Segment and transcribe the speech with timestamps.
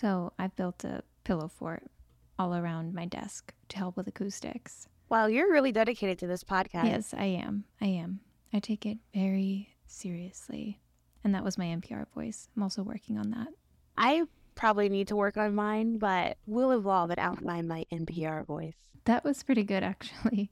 [0.00, 1.82] So I've built a pillow fort
[2.38, 4.88] all around my desk to help with acoustics.
[5.10, 6.84] Wow, you're really dedicated to this podcast.
[6.84, 7.64] Yes, I am.
[7.82, 8.20] I am.
[8.50, 10.80] I take it very seriously.
[11.22, 12.48] And that was my NPR voice.
[12.56, 13.48] I'm also working on that.
[13.98, 14.22] I
[14.54, 18.76] probably need to work on mine, but we'll evolve and outline my NPR voice.
[19.04, 20.50] That was pretty good, actually.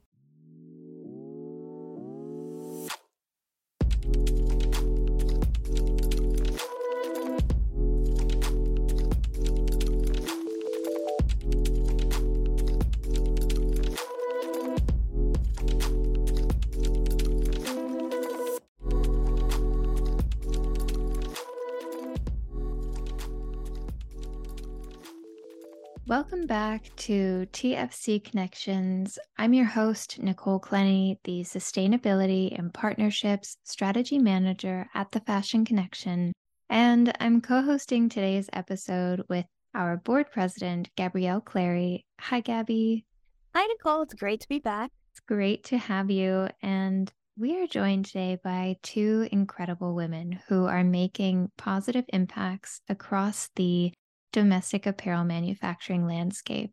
[26.29, 29.17] Welcome back to TFC Connections.
[29.39, 36.31] I'm your host, Nicole Clenney, the Sustainability and Partnerships Strategy Manager at the Fashion Connection.
[36.69, 42.05] And I'm co hosting today's episode with our board president, Gabrielle Clary.
[42.19, 43.07] Hi, Gabby.
[43.55, 44.03] Hi, Nicole.
[44.03, 44.91] It's great to be back.
[45.11, 46.47] It's great to have you.
[46.61, 53.49] And we are joined today by two incredible women who are making positive impacts across
[53.55, 53.93] the
[54.31, 56.71] domestic apparel manufacturing landscape.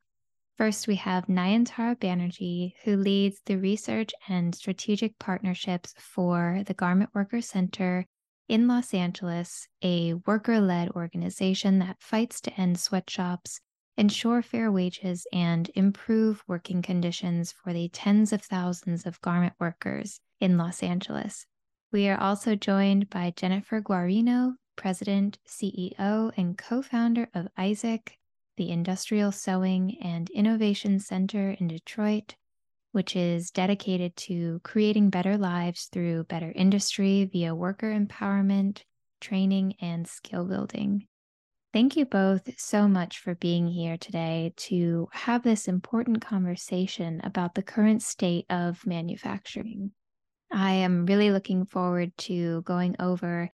[0.57, 7.11] First, we have Nayantara Banerjee, who leads the research and strategic partnerships for the Garment
[7.15, 8.07] Worker Center
[8.49, 13.61] in Los Angeles, a worker led organization that fights to end sweatshops,
[13.97, 20.21] ensure fair wages, and improve working conditions for the tens of thousands of garment workers
[20.41, 21.45] in Los Angeles.
[21.93, 28.11] We are also joined by Jennifer Guarino, president, CEO, and co founder of ISAIC,
[28.57, 32.37] the Industrial Sewing and Innovation Center in Detroit,
[32.93, 38.83] which is dedicated to creating better lives through better industry via worker empowerment,
[39.21, 41.07] training, and skill building.
[41.73, 47.55] Thank you both so much for being here today to have this important conversation about
[47.55, 49.91] the current state of manufacturing.
[50.50, 53.50] I am really looking forward to going over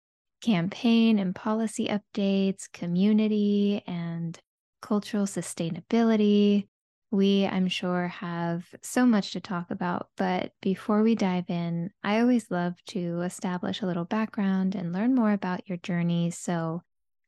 [0.42, 4.40] campaign and policy updates, community and
[4.81, 6.68] cultural sustainability.
[7.09, 10.09] We, I'm sure, have so much to talk about.
[10.18, 15.16] But before we dive in, I always love to establish a little background and learn
[15.16, 16.31] more about your journey.
[16.31, 16.81] So,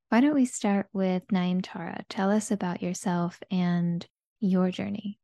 [0.09, 2.01] why don't we start with Nayantara?
[2.09, 4.05] Tell us about yourself and
[4.39, 5.19] your journey.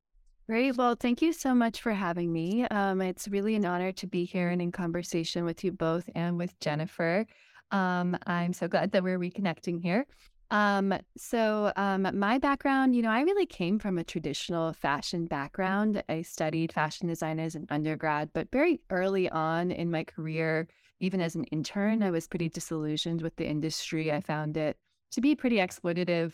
[0.47, 0.77] Great.
[0.77, 2.65] Well, thank you so much for having me.
[2.65, 6.37] Um, it's really an honor to be here and in conversation with you both and
[6.37, 7.25] with Jennifer.
[7.71, 10.05] Um, I'm so glad that we're reconnecting here.
[10.51, 16.03] Um, so um, my background, you know, I really came from a traditional fashion background.
[16.07, 20.67] I studied fashion design as an undergrad, but very early on in my career,
[20.99, 24.11] even as an intern, I was pretty disillusioned with the industry.
[24.11, 24.77] I found it
[25.11, 26.33] to be pretty exploitative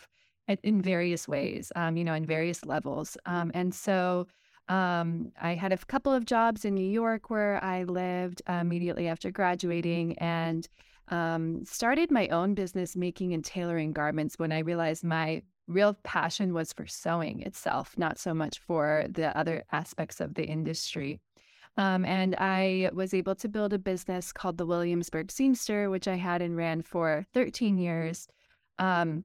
[0.63, 3.17] in various ways, um, you know, in various levels.
[3.25, 4.27] Um, and so
[4.67, 9.07] um, I had a couple of jobs in New York where I lived uh, immediately
[9.07, 10.67] after graduating and
[11.11, 16.53] um, started my own business making and tailoring garments when I realized my real passion
[16.53, 21.19] was for sewing itself, not so much for the other aspects of the industry.
[21.77, 26.15] Um, and I was able to build a business called the Williamsburg Seamster, which I
[26.15, 28.27] had and ran for 13 years,
[28.77, 29.23] um,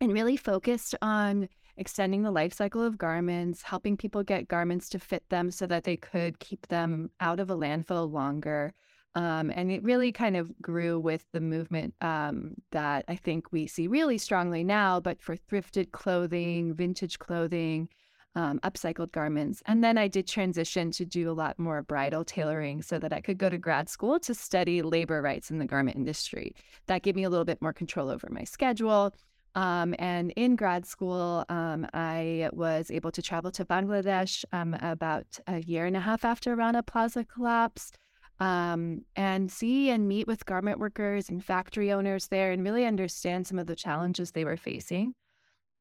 [0.00, 4.98] and really focused on extending the life cycle of garments, helping people get garments to
[4.98, 8.72] fit them so that they could keep them out of a landfill longer,
[9.14, 13.66] um, and it really kind of grew with the movement um, that I think we
[13.66, 17.88] see really strongly now, but for thrifted clothing, vintage clothing,
[18.34, 19.62] um, upcycled garments.
[19.66, 23.20] And then I did transition to do a lot more bridal tailoring so that I
[23.20, 26.54] could go to grad school to study labor rights in the garment industry.
[26.86, 29.14] That gave me a little bit more control over my schedule.
[29.54, 35.38] Um, and in grad school, um, I was able to travel to Bangladesh um, about
[35.46, 37.98] a year and a half after Rana Plaza collapsed
[38.40, 43.46] um, and see and meet with garment workers and factory owners there and really understand
[43.46, 45.14] some of the challenges they were facing.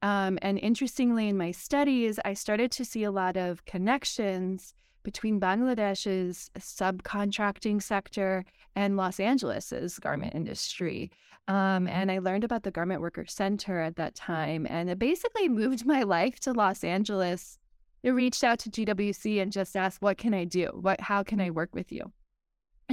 [0.02, 4.74] Um, and interestingly, in my studies, I started to see a lot of connections
[5.04, 8.46] between Bangladesh's subcontracting sector
[8.76, 11.12] and Los Angeles's garment industry.
[11.48, 14.66] Um, and I learned about the Garment Worker Center at that time.
[14.70, 17.58] And it basically moved my life to Los Angeles.
[18.02, 20.68] It reached out to GWC and just asked, What can I do?
[20.74, 22.12] What, how can I work with you?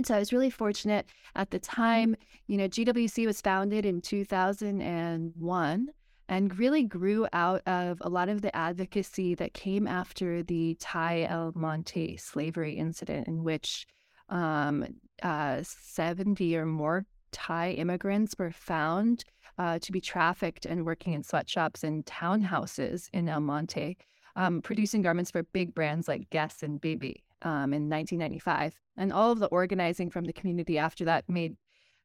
[0.00, 2.16] And so I was really fortunate at the time.
[2.46, 5.88] You know, GWC was founded in 2001
[6.30, 11.26] and really grew out of a lot of the advocacy that came after the Thai
[11.28, 13.86] El Monte slavery incident, in which
[14.30, 14.86] um,
[15.22, 19.26] uh, 70 or more Thai immigrants were found
[19.58, 23.98] uh, to be trafficked and working in sweatshops and townhouses in El Monte,
[24.34, 28.74] um, producing garments for big brands like Guess and Baby um, in 1995.
[28.96, 31.56] And all of the organizing from the community after that made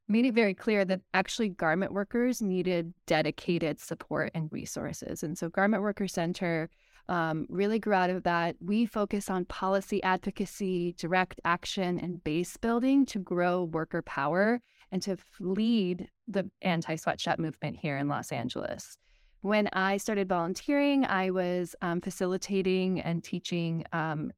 [0.08, 5.24] made it very clear that actually garment workers needed dedicated support and resources.
[5.24, 6.70] And so Garment Worker Center
[7.08, 8.56] um, really grew out of that.
[8.60, 14.62] We focus on policy advocacy, direct action, and base building to grow worker power
[14.92, 18.98] and to lead the anti sweatshop movement here in Los Angeles.
[19.42, 24.32] When I started volunteering, I was um, facilitating and teaching um,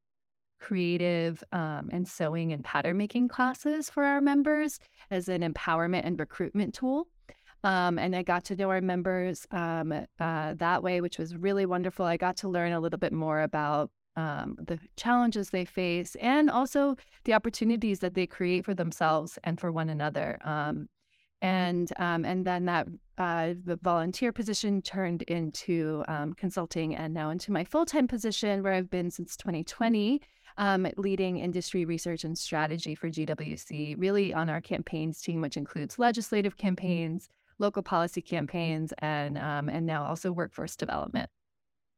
[0.59, 4.80] creative um, and sewing and pattern making classes for our members
[5.12, 7.07] as an empowerment and recruitment tool.
[7.63, 11.65] Um, and I got to know our members um, uh, that way, which was really
[11.65, 12.06] wonderful.
[12.06, 16.50] I got to learn a little bit more about um, the challenges they face and
[16.50, 16.95] also
[17.25, 20.38] the opportunities that they create for themselves and for one another.
[20.44, 20.88] Um,
[21.42, 22.88] and um, and then that
[23.19, 26.04] uh, the volunteer position turned into
[26.36, 30.19] consulting, and now into my full time position where I've been since 2020
[30.57, 36.00] um, leading industry research and strategy for GWC, really on our campaigns team, which includes
[36.00, 41.30] legislative campaigns, local policy campaigns, and um, and now also workforce development.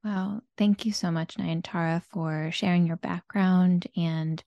[0.03, 0.41] Wow.
[0.57, 4.41] Thank you so much, Nayantara, for sharing your background and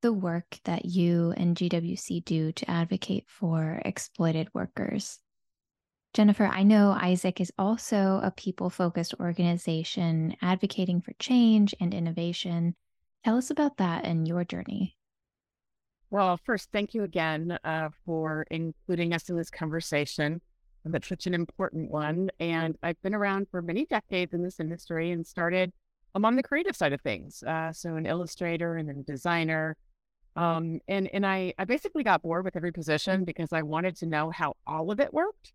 [0.00, 5.18] the work that you and GWC do to advocate for exploited workers.
[6.14, 12.76] Jennifer, I know ISAIC is also a people focused organization advocating for change and innovation.
[13.24, 14.96] Tell us about that and your journey.
[16.10, 20.40] Well, first, thank you again uh, for including us in this conversation.
[20.84, 22.30] That's such an important one.
[22.38, 25.72] And I've been around for many decades in this industry and started
[26.14, 27.42] I'm on the creative side of things.
[27.42, 29.76] Uh, so an illustrator and a designer.
[30.36, 34.06] Um, and and I, I basically got bored with every position because I wanted to
[34.06, 35.52] know how all of it worked.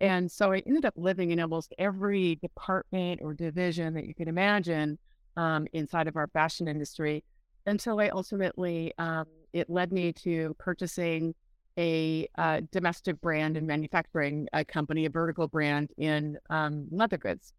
[0.00, 4.28] And so I ended up living in almost every department or division that you could
[4.28, 4.98] imagine
[5.36, 7.24] um, inside of our fashion industry
[7.66, 11.34] until I ultimately, um, it led me to purchasing
[11.78, 17.52] a uh, domestic brand and manufacturing a company, a vertical brand in um, leather goods.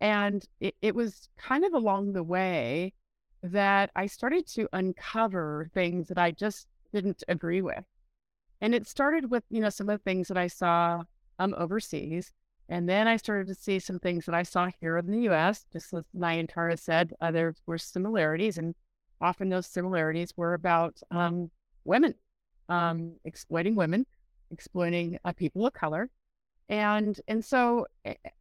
[0.00, 2.94] And it, it was kind of along the way
[3.42, 7.84] that I started to uncover things that I just didn't agree with.
[8.60, 11.02] And it started with, you know, some of the things that I saw
[11.38, 12.32] um, overseas.
[12.70, 15.66] And then I started to see some things that I saw here in the US,
[15.72, 18.58] just as Nayantara said, uh, there were similarities.
[18.58, 18.76] And
[19.20, 21.50] often those similarities were about um,
[21.84, 22.14] women,
[22.68, 24.06] um, exploiting women,
[24.52, 26.10] exploiting uh, people of color.
[26.68, 27.86] And and so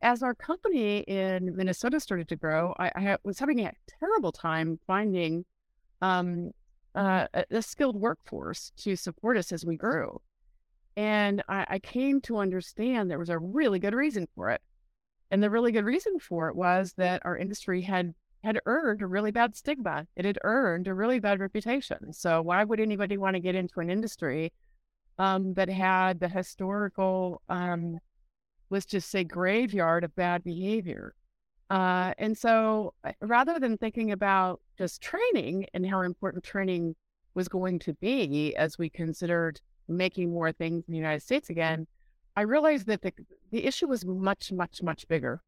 [0.03, 4.79] as our company in Minnesota started to grow, I, I was having a terrible time
[4.85, 5.45] finding
[6.03, 6.51] um,
[6.93, 10.21] uh, a skilled workforce to support us as we grew.
[10.95, 14.61] And I, I came to understand there was a really good reason for it.
[15.31, 18.13] And the really good reason for it was that our industry had
[18.43, 20.07] had earned a really bad stigma.
[20.15, 22.13] It had earned a really bad reputation.
[22.13, 24.53] So why would anybody want to get into an industry
[25.17, 27.99] um, that had the historical, um,
[28.69, 31.13] let's just say, graveyard of bad behavior?
[31.69, 36.95] Uh, and so uh, rather than thinking about just training and how important training
[37.35, 41.87] was going to be as we considered making more things in the United States again,
[42.35, 43.11] I realized that the,
[43.51, 45.41] the issue was much, much, much bigger.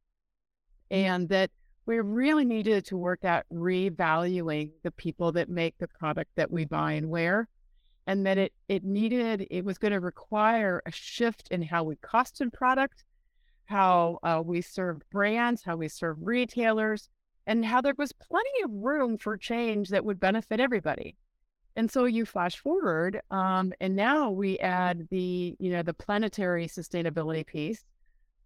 [0.90, 1.52] And that
[1.86, 6.66] we really needed to work at revaluing the people that make the product that we
[6.66, 7.48] buy and wear.
[8.08, 11.96] And that it it needed, it was going to require a shift in how we
[11.98, 13.06] costed product,
[13.66, 17.08] how uh, we served brands, how we served retailers,
[17.46, 21.16] and how there was plenty of room for change that would benefit everybody.
[21.76, 26.68] And so you flash forward, um, and now we add the, you know, the planetary
[26.68, 27.84] sustainability piece,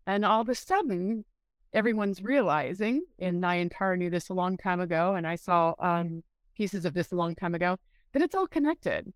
[0.05, 1.25] and all of a sudden,
[1.73, 6.23] everyone's realizing, and Nayantara knew this a long time ago, and I saw um,
[6.55, 7.77] pieces of this a long time ago,
[8.13, 9.11] that it's all connected.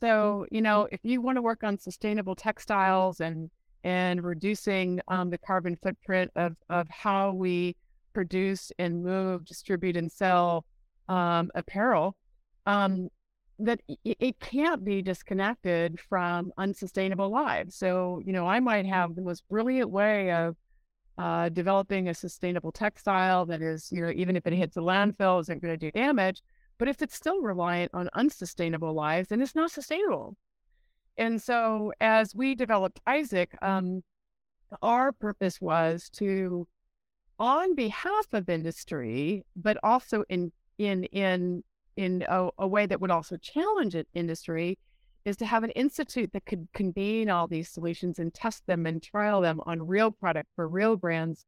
[0.00, 3.50] So, you know, if you want to work on sustainable textiles and
[3.84, 7.76] and reducing um, the carbon footprint of of how we
[8.12, 10.64] produce and move, distribute, and sell
[11.08, 12.16] um, apparel,
[12.66, 13.08] um,
[13.58, 17.74] that it can't be disconnected from unsustainable lives.
[17.74, 20.56] So, you know, I might have the most brilliant way of
[21.18, 25.40] uh, developing a sustainable textile that is, you know, even if it hits a landfill,
[25.40, 26.42] isn't going to do damage.
[26.78, 30.36] But if it's still reliant on unsustainable lives, then it's not sustainable.
[31.16, 34.04] And so, as we developed ISAIC, um,
[34.82, 36.68] our purpose was to,
[37.40, 41.64] on behalf of industry, but also in in in
[41.98, 44.78] in a, a way that would also challenge industry
[45.24, 49.02] is to have an institute that could convene all these solutions and test them and
[49.02, 51.44] trial them on real product for real brands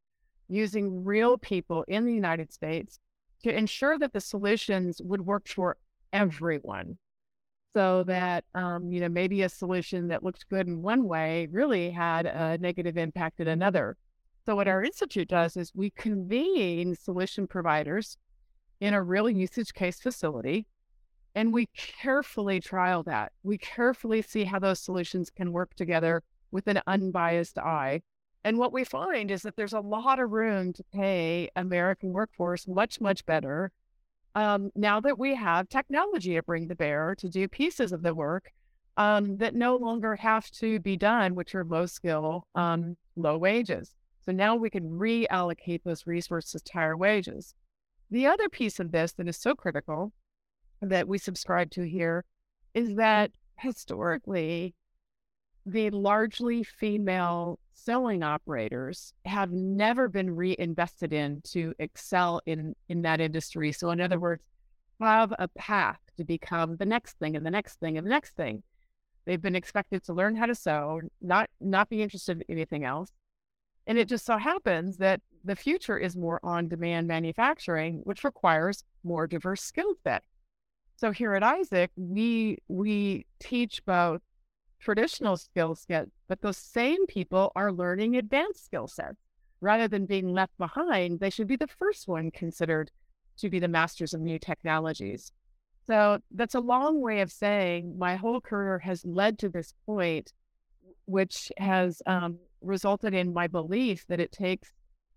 [0.49, 2.99] using real people in the United States
[3.43, 5.77] to ensure that the solutions would work for
[6.11, 6.97] everyone.
[7.73, 11.91] So that, um, you know, maybe a solution that looked good in one way really
[11.91, 13.95] had a negative impact in another.
[14.45, 18.17] So, what our institute does is we convene solution providers
[18.81, 20.67] in a real usage case facility
[21.33, 23.31] and we carefully trial that.
[23.43, 28.01] We carefully see how those solutions can work together with an unbiased eye.
[28.43, 32.67] And what we find is that there's a lot of room to pay American workforce
[32.67, 33.71] much, much better
[34.33, 38.13] um, now that we have technology to bring to bear to do pieces of the
[38.13, 38.51] work
[38.97, 43.93] um, that no longer have to be done, which are low skill, um, low wages.
[44.25, 47.55] So now we can reallocate those resources to higher wages.
[48.11, 50.11] The other piece of this that is so critical
[50.81, 52.25] that we subscribe to here
[52.73, 54.75] is that historically,
[55.65, 63.21] the largely female sewing operators have never been reinvested in to excel in, in that
[63.21, 63.71] industry.
[63.71, 64.43] So, in other words,
[64.99, 68.35] have a path to become the next thing and the next thing and the next
[68.35, 68.63] thing.
[69.25, 73.11] They've been expected to learn how to sew, not not be interested in anything else.
[73.87, 78.83] And it just so happens that the future is more on demand manufacturing, which requires
[79.03, 80.23] more diverse skill set.
[80.97, 84.21] So here at ISAIC, we we teach both
[84.79, 89.17] traditional skill sets, but those same people are learning advanced skill sets.
[89.61, 92.91] Rather than being left behind, they should be the first one considered
[93.37, 95.31] to be the masters of new technologies.
[95.87, 100.33] So that's a long way of saying my whole career has led to this point,
[101.05, 104.71] which has um, resulted in my belief that it takes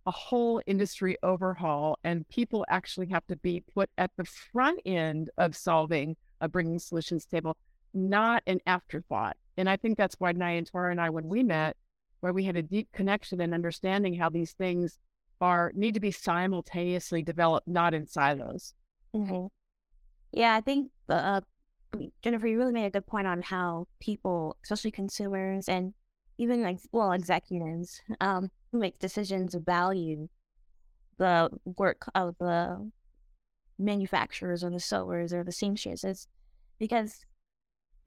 [0.06, 5.30] a whole industry overhaul, and people actually have to be put at the front end
[5.38, 7.56] of solving, of bringing solutions table,
[7.94, 9.36] not an afterthought.
[9.56, 11.76] And I think that's why Nayantara and I, when we met,
[12.20, 14.98] where we had a deep connection and understanding how these things
[15.40, 18.74] are need to be simultaneously developed, not in silos.
[19.14, 19.46] Mm-hmm.
[20.32, 21.40] Yeah, I think uh,
[22.22, 25.94] Jennifer, you really made a good point on how people, especially consumers and
[26.38, 30.28] even like well executives, um, who make decisions value
[31.18, 32.90] the work of the
[33.78, 36.28] manufacturers or the sewers or the seamstresses
[36.78, 37.24] because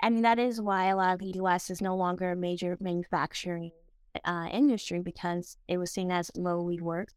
[0.02, 2.78] I mean that is why a lot of the US is no longer a major
[2.80, 3.72] manufacturing
[4.24, 7.10] uh, industry because it was seen as lowly work.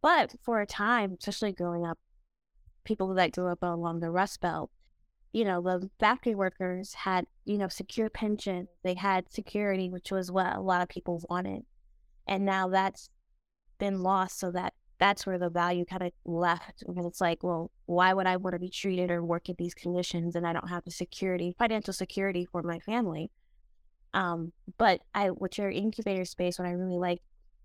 [0.00, 1.98] But for a time, especially growing up,
[2.84, 4.70] people that grew up along the Rust Belt,
[5.32, 8.68] you know, the factory workers had, you know, secure pension.
[8.82, 11.64] They had security, which was what a lot of people wanted
[12.28, 13.08] and now that's
[13.78, 17.70] been lost so that that's where the value kind of left because it's like well
[17.86, 20.68] why would i want to be treated or work in these conditions and i don't
[20.68, 23.30] have the security financial security for my family
[24.14, 27.20] um but i with your incubator space what i really like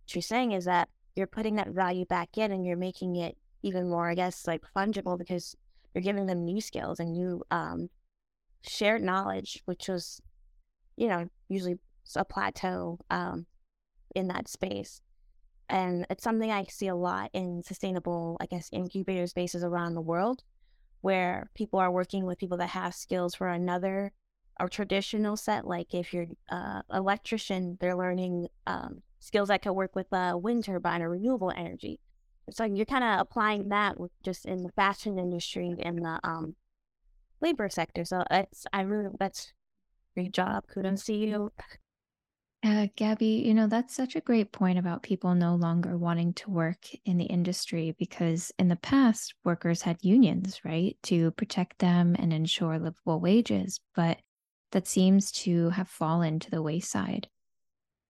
[0.06, 3.36] what you're saying is that you're putting that value back in and you're making it
[3.64, 5.56] even more i guess like fungible because
[5.94, 7.90] you're giving them new skills and new um
[8.68, 10.22] shared knowledge which was
[10.96, 11.78] you know usually
[12.16, 13.46] a plateau um
[14.16, 15.02] in that space.
[15.70, 20.02] And it's something I see a lot in sustainable, I guess, incubator spaces around the
[20.02, 20.44] world
[21.02, 24.12] where people are working with people that have skills for another
[24.60, 25.66] or traditional set.
[25.66, 30.66] Like if you're uh, electrician, they're learning um, skills that could work with a wind
[30.66, 32.00] turbine or renewable energy.
[32.50, 36.56] So you're kind of applying that just in the fashion industry and the um,
[37.42, 38.06] labor sector.
[38.06, 39.54] So it's I really that's
[40.16, 40.66] great job.
[40.74, 41.52] Kudos to see you.
[42.66, 46.50] Uh, Gabby, you know, that's such a great point about people no longer wanting to
[46.50, 52.16] work in the industry because in the past, workers had unions, right, to protect them
[52.18, 54.18] and ensure livable wages, but
[54.72, 57.28] that seems to have fallen to the wayside.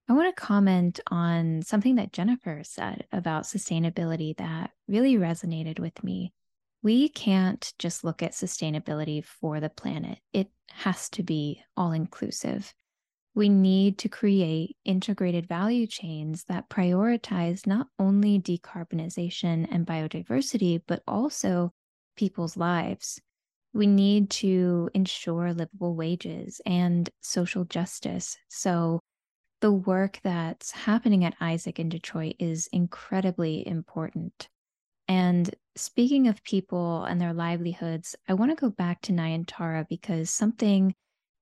[0.10, 6.04] I want to comment on something that Jennifer said about sustainability that really resonated with
[6.04, 6.34] me.
[6.82, 12.74] We can't just look at sustainability for the planet, it has to be all inclusive
[13.36, 21.02] we need to create integrated value chains that prioritize not only decarbonization and biodiversity, but
[21.08, 21.72] also
[22.16, 23.20] people's lives.
[23.74, 28.38] We need to ensure livable wages and social justice.
[28.50, 29.00] So,
[29.64, 34.50] the work that's happening at ISAIC in Detroit is incredibly important.
[35.08, 40.30] And speaking of people and their livelihoods, I want to go back to Nayantara because
[40.30, 40.94] something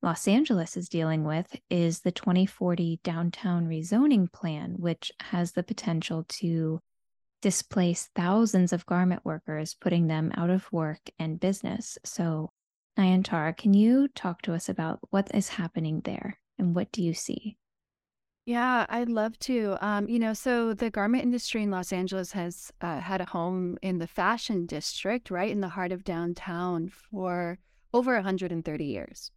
[0.04, 6.24] Los Angeles is dealing with is the 2040 downtown rezoning plan, which has the potential
[6.30, 6.80] to
[7.42, 11.98] displace thousands of garment workers, putting them out of work and business.
[12.06, 12.52] So,
[13.00, 17.16] Nayantara, can you talk to us about what is happening there and what do you
[17.16, 17.58] see?
[18.46, 19.78] Yeah, I'd love to.
[19.82, 23.78] Um, you know, so the garment industry in Los Angeles has uh, had a home
[23.84, 27.60] in the fashion district, right in the heart of downtown, for
[27.94, 29.32] over 130 years.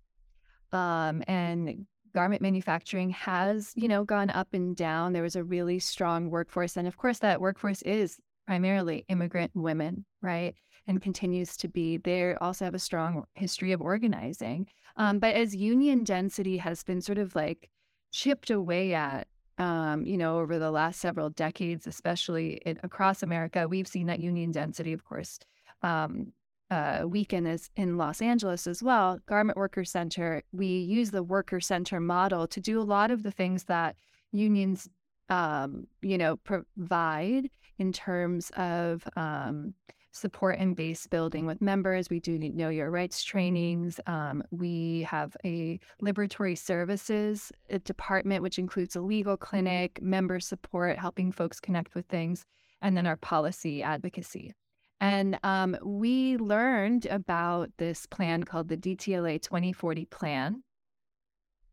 [0.72, 5.12] Um, and garment manufacturing has, you know, gone up and down.
[5.12, 6.76] There was a really strong workforce.
[6.76, 10.54] And of course, that workforce is primarily immigrant women, right?
[10.86, 11.98] And continues to be.
[11.98, 14.66] They also have a strong history of organizing.
[14.96, 17.68] Um, but as union density has been sort of like
[18.14, 19.26] chipped away at,
[19.58, 24.20] um, you know, over the last several decades, especially in, across America, we've seen that
[24.20, 25.40] union density, of course,
[25.82, 26.32] um,
[26.70, 31.60] uh, weekend is in Los Angeles as well, Garment Worker Center, we use the worker
[31.60, 33.96] center model to do a lot of the things that
[34.32, 34.88] unions,
[35.28, 39.74] um, you know, provide in terms of um,
[40.14, 42.08] support and base building with members.
[42.08, 43.98] We do know your rights trainings.
[44.06, 47.50] Um, we have a liberatory services
[47.84, 52.44] department, which includes a legal clinic, member support, helping folks connect with things,
[52.80, 54.54] and then our policy advocacy.
[55.00, 60.62] And um, we learned about this plan called the DTLA 2040 plan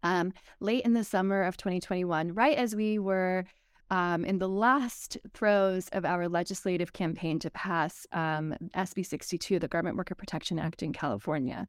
[0.03, 3.45] um, late in the summer of 2021, right as we were
[3.91, 9.67] um, in the last throes of our legislative campaign to pass um, SB 62, the
[9.67, 11.67] Garment Worker Protection Act in California.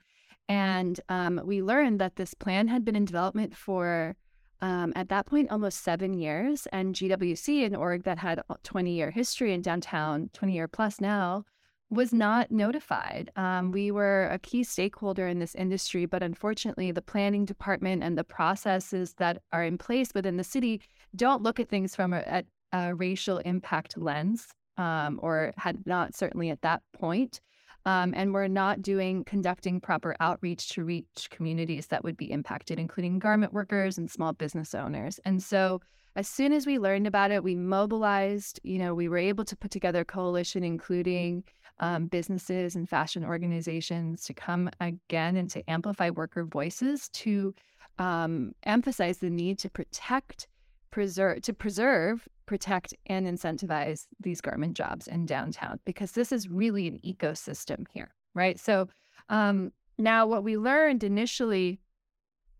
[0.48, 4.16] And um, we learned that this plan had been in development for
[4.60, 6.68] um, at that point almost seven years.
[6.72, 11.44] And GWC, an org that had 20 year history in downtown, 20 year plus now,
[11.90, 13.30] was not notified.
[13.36, 18.16] Um, we were a key stakeholder in this industry, but unfortunately, the planning department and
[18.16, 20.80] the processes that are in place within the city
[21.14, 26.50] don't look at things from a, a racial impact lens, um, or had not certainly
[26.50, 27.40] at that point.
[27.84, 32.78] Um, and we're not doing conducting proper outreach to reach communities that would be impacted,
[32.78, 35.18] including garment workers and small business owners.
[35.24, 35.80] And so,
[36.14, 38.60] as soon as we learned about it, we mobilized.
[38.62, 41.42] You know, we were able to put together a coalition, including
[41.80, 47.54] um, businesses and fashion organizations, to come again and to amplify worker voices, to
[47.98, 50.46] um, emphasize the need to protect,
[50.92, 56.86] preserve, to preserve protect and incentivize these garment jobs in downtown because this is really
[56.86, 58.60] an ecosystem here, right?
[58.60, 58.88] So
[59.28, 61.80] um, now what we learned initially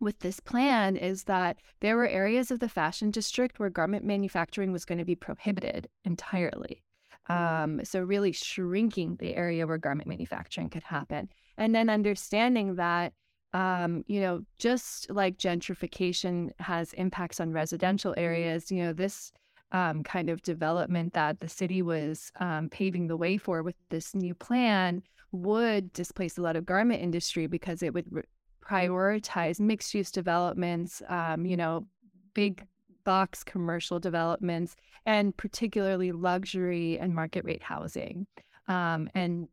[0.01, 4.73] with this plan is that there were areas of the fashion district where garment manufacturing
[4.73, 6.83] was going to be prohibited entirely.
[7.29, 13.13] Um, so really shrinking the area where garment manufacturing could happen, and then understanding that
[13.55, 19.33] um, you know, just like gentrification has impacts on residential areas, you know, this
[19.73, 24.15] um, kind of development that the city was um, paving the way for with this
[24.15, 28.23] new plan would displace a lot of garment industry because it would re-
[28.63, 31.87] prioritize mixed use developments, um, you know,
[32.35, 32.67] big
[33.05, 38.27] box commercial developments, and particularly luxury and market rate housing,
[38.69, 39.49] um, and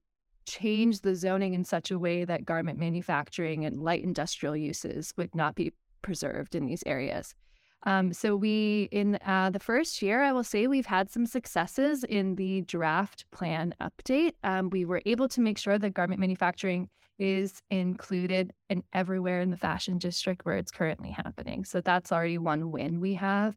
[0.50, 5.34] change the zoning in such a way that garment manufacturing and light industrial uses would
[5.36, 7.36] not be preserved in these areas.
[7.84, 12.04] Um, so we, in uh, the first year, I will say we've had some successes
[12.04, 14.34] in the draft plan update.
[14.44, 19.50] Um, we were able to make sure that garment manufacturing is included in everywhere in
[19.50, 21.64] the fashion district where it's currently happening.
[21.64, 23.56] So that's already one win we have.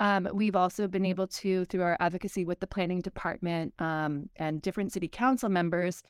[0.00, 4.60] Um, we've also been able to, through our advocacy with the planning department um, and
[4.60, 6.02] different city council members,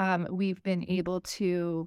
[0.00, 1.86] um, we've been able to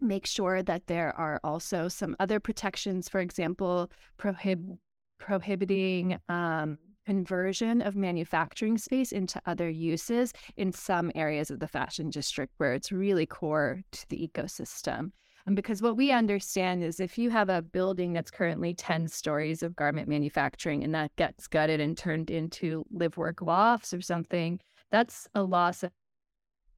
[0.00, 4.76] make sure that there are also some other protections, for example, prohib-
[5.20, 12.10] prohibiting um, conversion of manufacturing space into other uses in some areas of the fashion
[12.10, 15.12] district where it's really core to the ecosystem.
[15.46, 19.62] And because what we understand is if you have a building that's currently 10 stories
[19.62, 24.58] of garment manufacturing and that gets gutted and turned into live work lofts or something,
[24.90, 25.84] that's a loss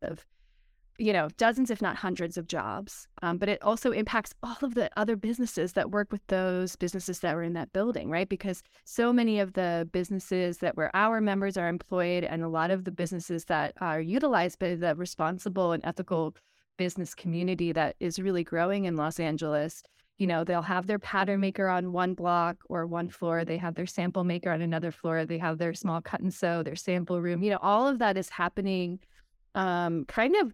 [0.02, 0.26] of
[0.98, 3.09] you know, dozens, if not hundreds of jobs.
[3.22, 7.20] Um, but it also impacts all of the other businesses that work with those businesses
[7.20, 8.28] that were in that building, right?
[8.28, 12.70] Because so many of the businesses that where our members are employed and a lot
[12.70, 16.35] of the businesses that are utilized by the responsible and ethical
[16.76, 19.83] business community that is really growing in Los Angeles,
[20.18, 23.44] you know, they'll have their pattern maker on one block or one floor.
[23.44, 25.24] They have their sample maker on another floor.
[25.24, 27.42] They have their small cut and sew, their sample room.
[27.42, 29.00] You know, all of that is happening
[29.54, 30.52] um, kind of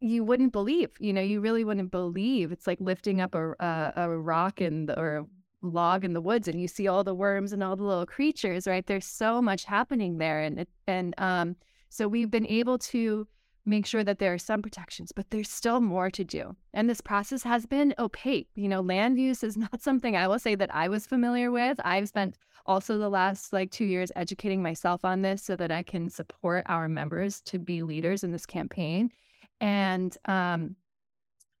[0.00, 0.90] you wouldn't believe.
[0.98, 2.52] You know, you really wouldn't believe.
[2.52, 5.26] It's like lifting up a a, a rock and or a
[5.62, 8.66] log in the woods, and you see all the worms and all the little creatures.
[8.66, 8.86] Right?
[8.86, 11.56] There's so much happening there, and and um,
[11.88, 13.26] so we've been able to
[13.68, 16.56] make sure that there are some protections, but there's still more to do.
[16.72, 18.48] And this process has been opaque.
[18.54, 21.78] You know, land use is not something I will say that I was familiar with.
[21.84, 25.82] I've spent also the last like two years educating myself on this so that I
[25.82, 29.10] can support our members to be leaders in this campaign.
[29.60, 30.76] And um,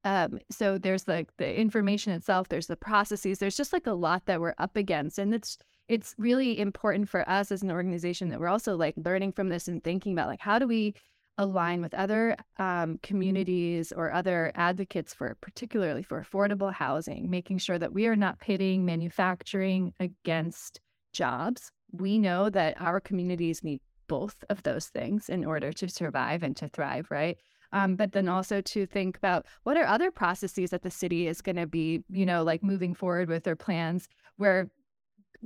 [0.04, 4.26] um, so there's like the information itself, there's the processes, there's just like a lot
[4.26, 5.18] that we're up against.
[5.18, 5.58] And it's
[5.88, 9.68] it's really important for us as an organization that we're also like learning from this
[9.68, 10.94] and thinking about like how do we
[11.38, 17.78] align with other um, communities or other advocates for particularly for affordable housing making sure
[17.78, 20.80] that we are not pitting manufacturing against
[21.12, 21.70] jobs.
[21.92, 26.56] We know that our communities need both of those things in order to survive and
[26.56, 27.38] to thrive right
[27.72, 31.40] um, but then also to think about what are other processes that the city is
[31.40, 34.68] going to be you know like moving forward with their plans where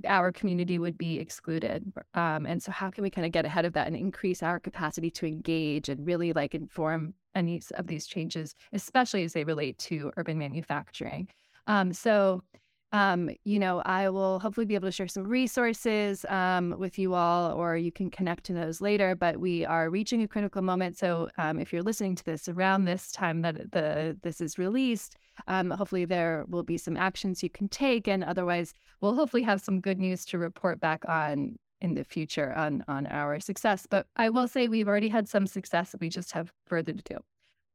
[0.07, 1.93] our community would be excluded.
[2.15, 4.59] Um, and so, how can we kind of get ahead of that and increase our
[4.59, 9.79] capacity to engage and really like inform any of these changes, especially as they relate
[9.79, 11.29] to urban manufacturing?
[11.67, 12.43] Um, so,
[12.93, 17.15] um, you know, I will hopefully be able to share some resources um, with you
[17.15, 19.15] all, or you can connect to those later.
[19.15, 20.99] But we are reaching a critical moment.
[20.99, 25.17] So um, if you're listening to this around this time that the this is released,
[25.47, 29.63] um, hopefully there will be some actions you can take, and otherwise, we'll hopefully have
[29.63, 33.87] some good news to report back on in the future on on our success.
[33.89, 35.95] But I will say we've already had some success.
[35.99, 37.19] We just have further to do.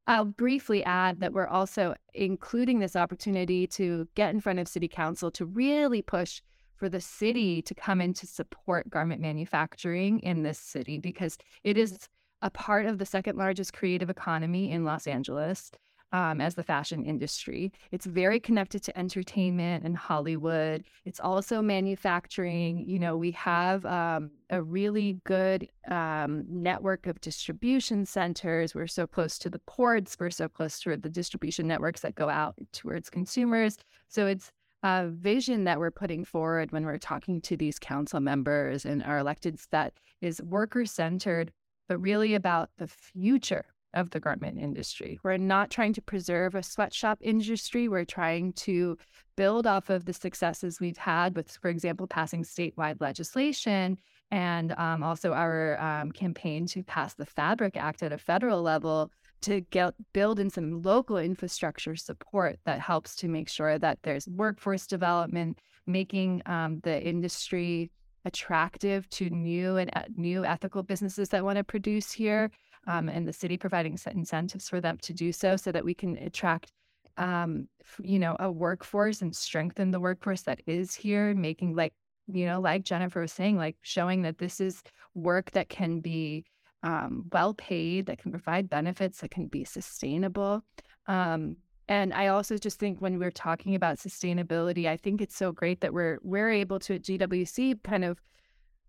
[0.07, 4.87] I'll briefly add that we're also including this opportunity to get in front of City
[4.87, 6.41] Council to really push
[6.77, 11.77] for the city to come in to support garment manufacturing in this city because it
[11.77, 12.07] is
[12.41, 15.71] a part of the second largest creative economy in Los Angeles
[16.11, 17.71] um, as the fashion industry.
[17.91, 20.83] It's very connected to entertainment and Hollywood.
[21.05, 22.87] It's also manufacturing.
[22.87, 28.73] You know, we have um, a really good um, network of distribution centers.
[28.73, 30.17] We're so close to the ports.
[30.19, 33.77] We're so close to the distribution networks that go out towards consumers.
[34.07, 34.51] So it's
[34.83, 39.19] a vision that we're putting forward when we're talking to these council members and our
[39.19, 41.51] electeds that is worker centered,
[41.89, 43.65] but really about the future
[43.97, 45.19] of the garment industry.
[45.23, 47.87] We're not trying to preserve a sweatshop industry.
[47.87, 48.97] We're trying to
[49.35, 53.97] build off of the successes we've had with, for example, passing statewide legislation
[54.31, 59.11] and um, also our um, campaign to pass the Fabric Act at a federal level
[59.41, 64.27] to get build in some local infrastructure support that helps to make sure that there's
[64.27, 67.91] workforce development, making um, the industry
[68.25, 72.51] attractive to new and uh, new ethical businesses that want to produce here
[72.87, 76.17] um, and the city providing incentives for them to do so so that we can
[76.17, 76.71] attract
[77.17, 77.67] um,
[78.01, 81.93] you know a workforce and strengthen the workforce that is here making like
[82.27, 84.83] you know like jennifer was saying like showing that this is
[85.15, 86.45] work that can be
[86.83, 90.63] um, well paid that can provide benefits that can be sustainable.
[91.07, 91.57] Um,
[91.89, 95.81] and I also just think when we're talking about sustainability, I think it's so great
[95.81, 98.21] that we're we're able to at GWC kind of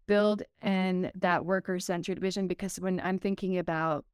[0.08, 4.04] build in that worker centered vision because when I'm thinking about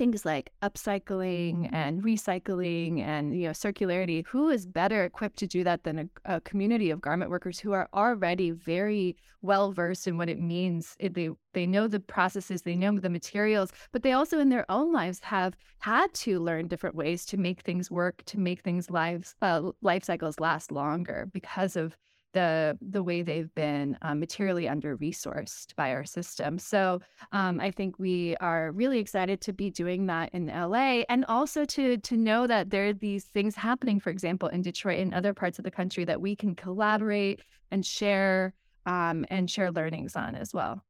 [0.00, 5.62] things like upcycling and recycling and you know circularity who is better equipped to do
[5.62, 10.16] that than a, a community of garment workers who are already very well versed in
[10.16, 10.96] what it means?
[10.98, 14.64] It, they they know the processes they know the materials but they also in their
[14.70, 18.88] own lives have had to learn different ways to make things work to make things
[18.88, 21.94] lives uh, life cycles last longer because of
[22.32, 26.58] the the way they've been um, materially under resourced by our system.
[26.58, 27.00] So
[27.32, 31.64] um, I think we are really excited to be doing that in LA, and also
[31.66, 35.34] to to know that there are these things happening, for example, in Detroit and other
[35.34, 37.40] parts of the country that we can collaborate
[37.70, 38.54] and share
[38.86, 40.84] um, and share learnings on as well.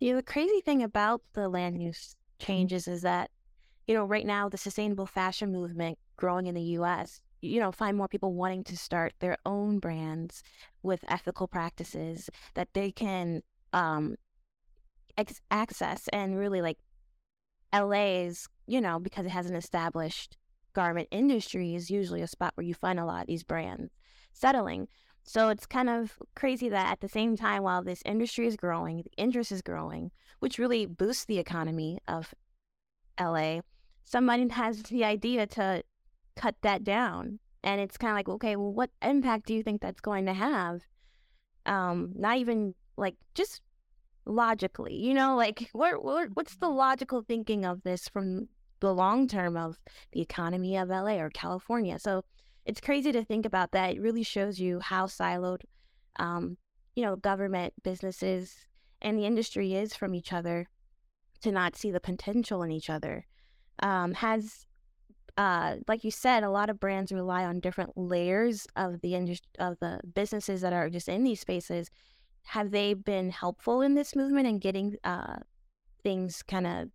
[0.00, 3.30] Yeah, the crazy thing about the land use changes is that
[3.86, 7.96] you know right now the sustainable fashion movement growing in the U.S you know find
[7.96, 10.42] more people wanting to start their own brands
[10.82, 14.16] with ethical practices that they can um
[15.16, 16.78] ex- access and really like
[17.72, 20.36] LA's you know because it has an established
[20.74, 23.92] garment industry is usually a spot where you find a lot of these brands
[24.32, 24.88] settling.
[25.22, 28.98] So it's kind of crazy that at the same time while this industry is growing
[28.98, 32.34] the interest is growing which really boosts the economy of
[33.18, 33.60] LA
[34.04, 35.82] somebody has the idea to
[36.36, 37.38] cut that down.
[37.62, 40.34] And it's kind of like, okay, well, what impact do you think that's going to
[40.34, 40.82] have?
[41.66, 43.62] Um, not even like just
[44.26, 48.48] logically, you know, like what, what what's the logical thinking of this from
[48.80, 49.78] the long term of
[50.12, 51.98] the economy of LA or California?
[51.98, 52.24] So
[52.66, 53.94] it's crazy to think about that.
[53.94, 55.62] It really shows you how siloed,
[56.16, 56.56] um,
[56.94, 58.54] you know, government, businesses,
[59.02, 60.68] and the industry is from each other
[61.42, 63.26] to not see the potential in each other.
[63.82, 64.66] Um, has
[65.36, 69.50] uh, like you said, a lot of brands rely on different layers of the industry
[69.58, 71.90] of the businesses that are just in these spaces.
[72.44, 75.36] Have they been helpful in this movement and getting uh,
[76.02, 76.88] things kind of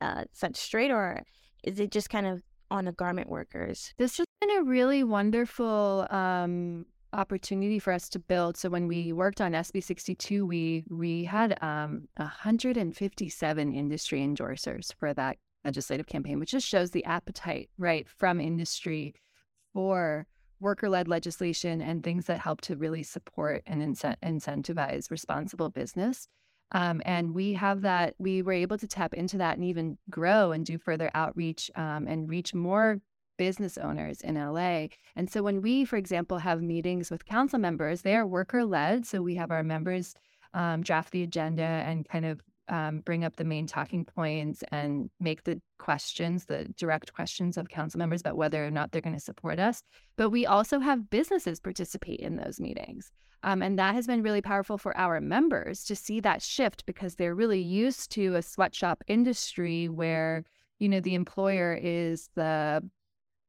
[0.00, 1.22] uh, set straight, or
[1.64, 3.92] is it just kind of on the garment workers?
[3.98, 8.56] This has been a really wonderful um, opportunity for us to build.
[8.56, 15.12] So when we worked on SB 62, we we had um, 157 industry endorsers for
[15.14, 19.14] that legislative campaign, which just shows the appetite, right, from industry
[19.72, 20.26] for
[20.60, 26.28] worker led legislation and things that help to really support and incent- incentivize responsible business.
[26.70, 30.52] Um, and we have that, we were able to tap into that and even grow
[30.52, 33.00] and do further outreach um, and reach more
[33.36, 34.86] business owners in LA.
[35.16, 39.04] And so when we, for example, have meetings with council members, they are worker led.
[39.04, 40.14] So we have our members
[40.54, 45.10] um, draft the agenda and kind of um, bring up the main talking points and
[45.20, 49.16] make the questions, the direct questions of council members about whether or not they're going
[49.16, 49.82] to support us.
[50.16, 53.10] But we also have businesses participate in those meetings.
[53.44, 57.16] Um, and that has been really powerful for our members to see that shift because
[57.16, 60.44] they're really used to a sweatshop industry where,
[60.78, 62.88] you know, the employer is the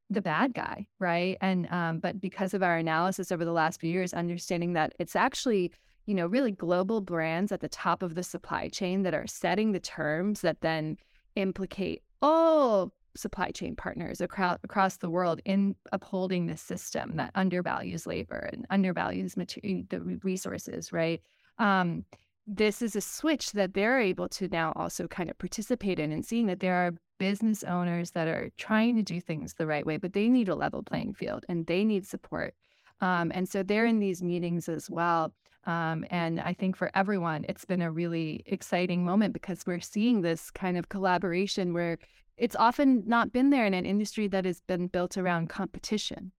[0.10, 1.38] the bad guy, right?
[1.42, 5.16] And um, but because of our analysis over the last few years, understanding that it's
[5.16, 5.72] actually
[6.06, 9.72] you know, really global brands at the top of the supply chain that are setting
[9.72, 10.98] the terms that then
[11.36, 18.08] implicate all supply chain partners across across the world in upholding this system that undervalues
[18.08, 21.22] labor and undervalues material, the resources, right?
[21.60, 22.06] Um,
[22.46, 26.26] this is a switch that they're able to now also kind of participate in and
[26.26, 29.98] seeing that there are business owners that are trying to do things the right way,
[29.98, 32.54] but they need a level playing field and they need support.
[33.00, 35.34] Um, and so they're in these meetings as well.
[35.66, 40.22] Um, and I think for everyone, it's been a really exciting moment because we're seeing
[40.22, 42.00] this kind of collaboration where
[42.38, 46.32] it's often not been there in an industry that has been built around competition,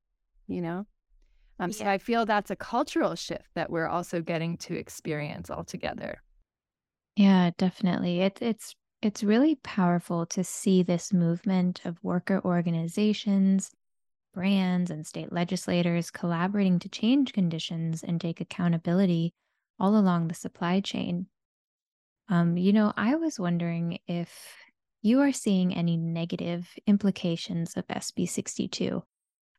[0.47, 0.87] you know?
[1.59, 1.77] Um, yeah.
[1.77, 6.21] So I feel that's a cultural shift that we're also getting to experience all together.
[7.17, 8.21] Yeah, definitely.
[8.21, 13.71] It's it's it's really powerful to see this movement of worker organizations
[14.35, 19.33] brands and state legislators collaborating to change conditions and take accountability
[19.79, 21.27] all along the supply chain.
[22.29, 24.57] Um, you know, I was wondering if
[25.03, 29.03] you are seeing any negative implications of SB 62.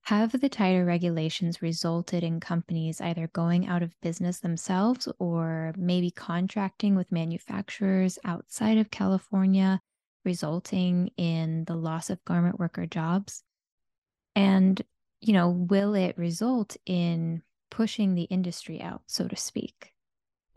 [0.06, 6.12] Have the tighter regulations resulted in companies either going out of business themselves or maybe
[6.12, 9.80] contracting with manufacturers outside of California,
[10.24, 13.45] resulting in the loss of garment worker jobs?
[14.36, 14.82] And,
[15.22, 19.92] you know, will it result in pushing the industry out, so to speak?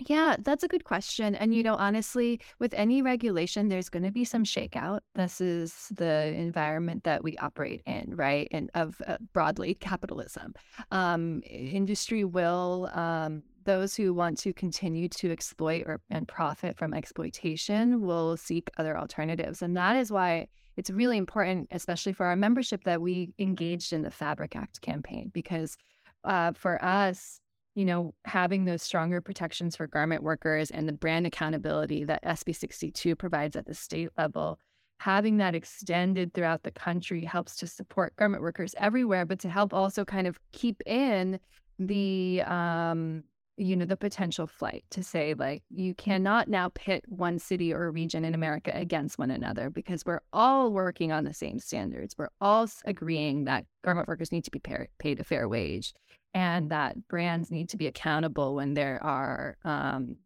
[0.06, 1.34] Yeah, that's a good question.
[1.34, 5.00] And, you know, honestly, with any regulation, there's going to be some shakeout.
[5.16, 8.46] This is the environment that we operate in, right?
[8.52, 10.54] And of uh, broadly capitalism.
[10.92, 16.94] Um, industry will, um, those who want to continue to exploit or and profit from
[16.94, 19.62] exploitation will seek other alternatives.
[19.62, 20.46] And that is why
[20.78, 25.28] it's really important, especially for our membership, that we engaged in the Fabric Act campaign
[25.34, 25.76] because
[26.22, 27.40] uh, for us,
[27.74, 32.54] you know, having those stronger protections for garment workers and the brand accountability that SB
[32.54, 34.60] 62 provides at the state level,
[35.00, 39.74] having that extended throughout the country helps to support garment workers everywhere, but to help
[39.74, 41.40] also kind of keep in
[41.80, 43.24] the um,
[43.58, 47.90] you know the potential flight to say like you cannot now pit one city or
[47.90, 52.14] region in america against one another because we're all working on the same standards.
[52.16, 54.60] We're all agreeing that garment workers need to be
[54.98, 55.94] paid a fair wage
[56.34, 60.16] and that brands need to be accountable when there are um,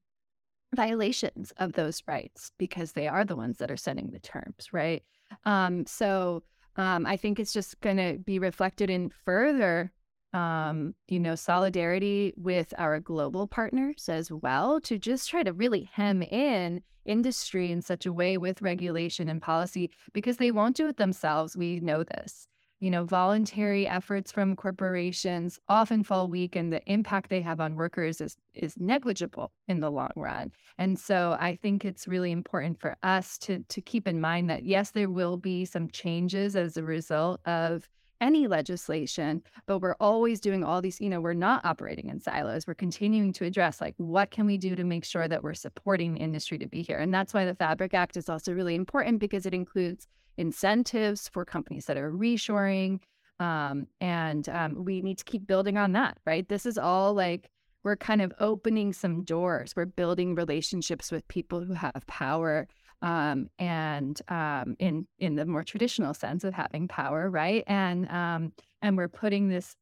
[0.74, 5.02] violations of those rights because they are the ones that are setting the terms right?
[5.44, 6.42] Um, so
[6.76, 9.92] um, i think it's just going to be reflected in further
[10.32, 15.90] um, you know, solidarity with our global partners as well to just try to really
[15.92, 20.88] hem in industry in such a way with regulation and policy because they won't do
[20.88, 21.56] it themselves.
[21.56, 22.46] We know this.
[22.80, 27.76] You know, voluntary efforts from corporations often fall weak and the impact they have on
[27.76, 30.50] workers is is negligible in the long run.
[30.78, 34.64] And so I think it's really important for us to to keep in mind that
[34.64, 37.88] yes, there will be some changes as a result of
[38.22, 42.66] any legislation, but we're always doing all these, you know, we're not operating in silos.
[42.66, 46.14] We're continuing to address like what can we do to make sure that we're supporting
[46.14, 46.98] the industry to be here.
[46.98, 50.06] And that's why the Fabric Act is also really important because it includes
[50.38, 53.00] incentives for companies that are reshoring.
[53.40, 56.48] Um, and um, we need to keep building on that, right?
[56.48, 57.50] This is all like
[57.82, 59.74] we're kind of opening some doors.
[59.74, 62.68] We're building relationships with people who have power
[63.02, 67.64] um, and um, in in the more traditional sense of having power, right?
[67.66, 69.76] And um, and we're putting this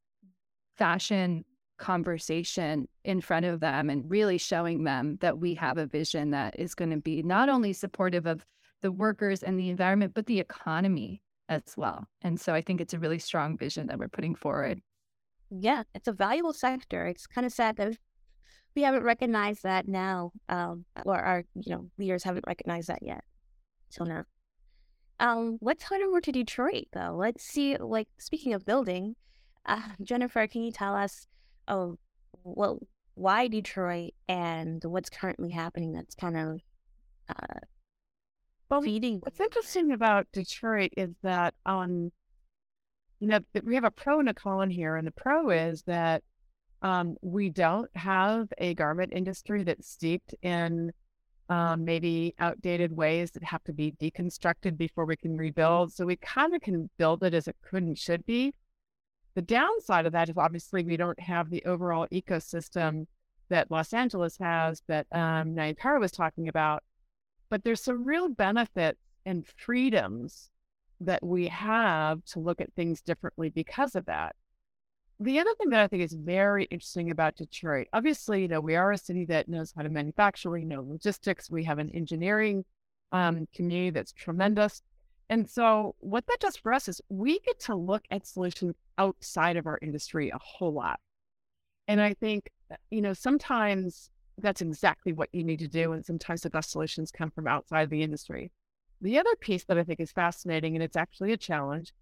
[0.77, 1.45] fashion
[1.77, 6.59] conversation in front of them and really showing them that we have a vision that
[6.59, 8.45] is going to be not only supportive of
[8.81, 12.05] the workers and the environment, but the economy as well.
[12.21, 14.81] And so I think it's a really strong vision that we're putting forward.
[15.49, 17.07] Yeah, it's a valuable sector.
[17.07, 17.97] It's kind of sad that
[18.75, 23.23] we haven't recognized that now, um, or our you know leaders haven't recognized that yet.
[23.89, 24.23] So now,
[25.19, 27.15] um, let's head over to Detroit though.
[27.17, 27.77] Let's see.
[27.77, 29.15] Like speaking of building,
[29.65, 31.27] uh, Jennifer, can you tell us,
[31.67, 31.97] oh,
[32.43, 32.79] well,
[33.15, 36.59] why Detroit and what's currently happening that's kind of
[37.29, 37.59] uh,
[38.69, 39.19] well, feeding?
[39.19, 42.11] What's interesting about Detroit is that um,
[43.19, 46.23] you know, we have a pro and a con here, and the pro is that
[46.81, 50.91] um, we don't have a garment industry that's steeped in
[51.49, 55.91] um, maybe outdated ways that have to be deconstructed before we can rebuild.
[55.91, 58.53] So we kind of can build it as it could and should be.
[59.35, 63.05] The downside of that is obviously we don't have the overall ecosystem
[63.49, 66.83] that Los Angeles has that um, was talking about.
[67.49, 70.49] But there's some real benefits and freedoms
[71.01, 74.35] that we have to look at things differently because of that
[75.21, 78.75] the other thing that I think is very interesting about Detroit, obviously, you know, we
[78.75, 82.65] are a city that knows how to manufacture, we know logistics, we have an engineering
[83.11, 84.81] um, community that's tremendous.
[85.29, 89.57] And so, what that does for us is we get to look at solutions outside
[89.57, 90.99] of our industry a whole lot.
[91.87, 95.93] And I think, uh, you know, sometimes that's exactly what you need to do.
[95.93, 98.51] And sometimes the best solutions come from outside the industry.
[99.01, 101.93] The other piece that I think is fascinating, and it's actually a challenge,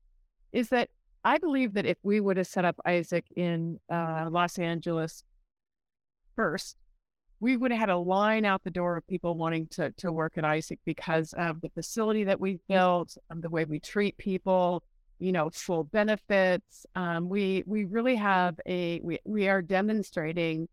[0.54, 0.90] is that
[1.24, 5.24] I believe that if we would have set up ISAIC in uh, Los Angeles
[6.36, 6.78] first,
[7.42, 10.38] we would have had a line out the door of people wanting to to work
[10.38, 14.84] at ISAIC because of the facility that we built, um, the way we treat people,
[15.20, 16.86] you know, full benefits.
[16.96, 20.68] Um, we we really have a we we are demonstrating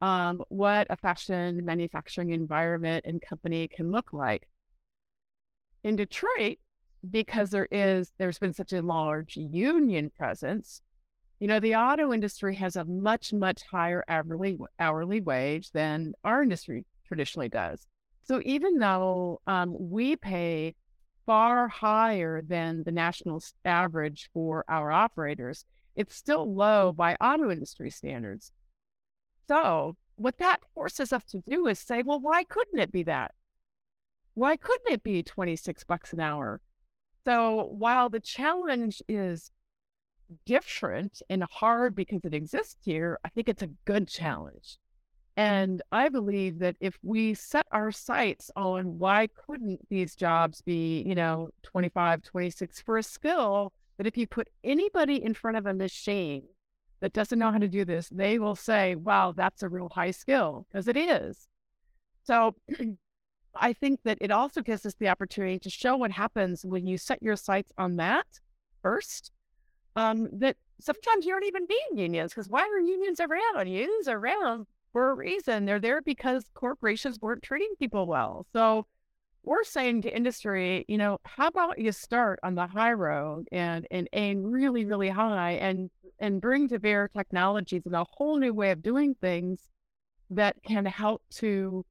[0.00, 4.48] um, what a fashion manufacturing environment and company can look like.
[5.84, 6.58] In Detroit,
[7.08, 10.82] because there is there's been such a large union presence
[11.40, 16.42] you know the auto industry has a much much higher hourly hourly wage than our
[16.42, 17.86] industry traditionally does.
[18.22, 20.74] So even though um, we pay
[21.26, 27.90] far higher than the national average for our operators it's still low by auto industry
[27.90, 28.52] standards.
[29.48, 33.32] So what that forces us to do is say well why couldn't it be that?
[34.34, 36.60] Why couldn't it be 26 bucks an hour
[37.28, 39.50] so while the challenge is
[40.46, 44.78] different and hard because it exists here, I think it's a good challenge.
[45.36, 51.02] And I believe that if we set our sights on why couldn't these jobs be,
[51.02, 55.66] you know, 25, 26 for a skill, that if you put anybody in front of
[55.66, 56.44] a machine
[57.00, 60.12] that doesn't know how to do this, they will say, wow, that's a real high
[60.12, 61.46] skill because it is.
[62.24, 62.54] So
[63.54, 66.98] I think that it also gives us the opportunity to show what happens when you
[66.98, 68.26] set your sights on that
[68.82, 69.32] first.
[69.96, 73.68] Um, that sometimes you don't even need unions because why are unions around?
[73.68, 75.64] Unions are around for a reason.
[75.64, 78.46] They're there because corporations weren't treating people well.
[78.52, 78.86] So
[79.42, 83.86] we're saying to industry, you know, how about you start on the high road and
[83.90, 88.52] and aim really, really high and and bring to bear technologies and a whole new
[88.52, 89.60] way of doing things
[90.30, 91.84] that can help to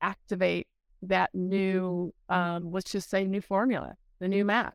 [0.00, 0.66] activate
[1.02, 4.74] that new, um, let's just say, new formula, the new map.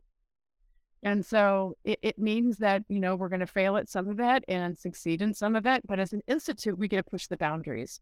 [1.02, 4.18] And so it, it means that, you know, we're going to fail at some of
[4.20, 5.86] it and succeed in some of it.
[5.86, 8.00] But as an institute, we get to push the boundaries.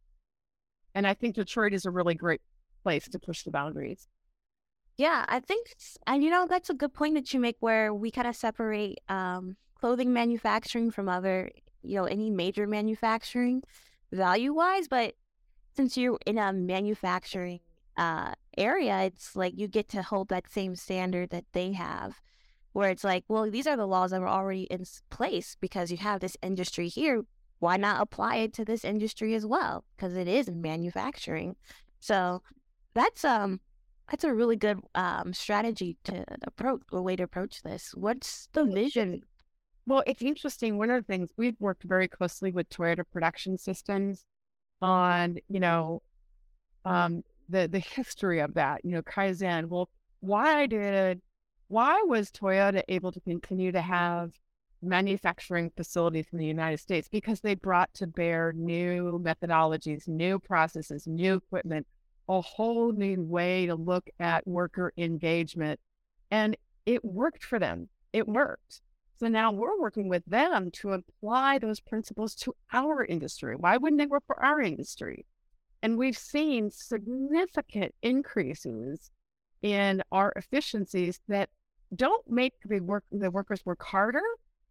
[0.94, 2.40] And I think Detroit is a really great
[2.82, 4.08] place to push the boundaries.
[4.96, 5.74] Yeah, I think,
[6.06, 8.98] and you know, that's a good point that you make where we kind of separate
[9.10, 11.50] um, clothing manufacturing from other,
[11.82, 13.62] you know, any major manufacturing
[14.10, 14.88] value wise.
[14.88, 15.16] But
[15.76, 17.60] since you're in a manufacturing
[17.96, 22.20] uh, area, it's like you get to hold that same standard that they have,
[22.72, 25.96] where it's like, well, these are the laws that are already in place because you
[25.98, 27.22] have this industry here.
[27.58, 29.84] Why not apply it to this industry as well?
[29.96, 31.56] Because it is manufacturing.
[32.00, 32.42] So
[32.94, 33.60] that's um
[34.10, 37.92] that's a really good um strategy to approach a way to approach this.
[37.94, 39.22] What's the vision?
[39.86, 40.76] Well, it's interesting.
[40.76, 44.24] One of the things we've worked very closely with Toyota Production Systems
[44.82, 46.02] on, you know,
[46.84, 48.84] um, the the history of that.
[48.84, 49.68] You know, Kaizen.
[49.68, 49.88] Well,
[50.20, 51.20] why did
[51.68, 54.32] why was Toyota able to continue to have
[54.82, 57.08] manufacturing facilities in the United States?
[57.08, 61.86] Because they brought to bear new methodologies, new processes, new equipment
[62.28, 65.80] a whole new way to look at worker engagement.
[66.30, 67.88] And it worked for them.
[68.12, 68.80] It worked.
[69.18, 73.56] So now we're working with them to apply those principles to our industry.
[73.56, 75.24] Why wouldn't they work for our industry?
[75.82, 79.10] And we've seen significant increases
[79.62, 81.50] in our efficiencies that
[81.94, 84.22] don't make the work the workers work harder.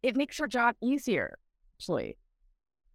[0.03, 1.37] It makes your job easier,
[1.77, 2.17] actually.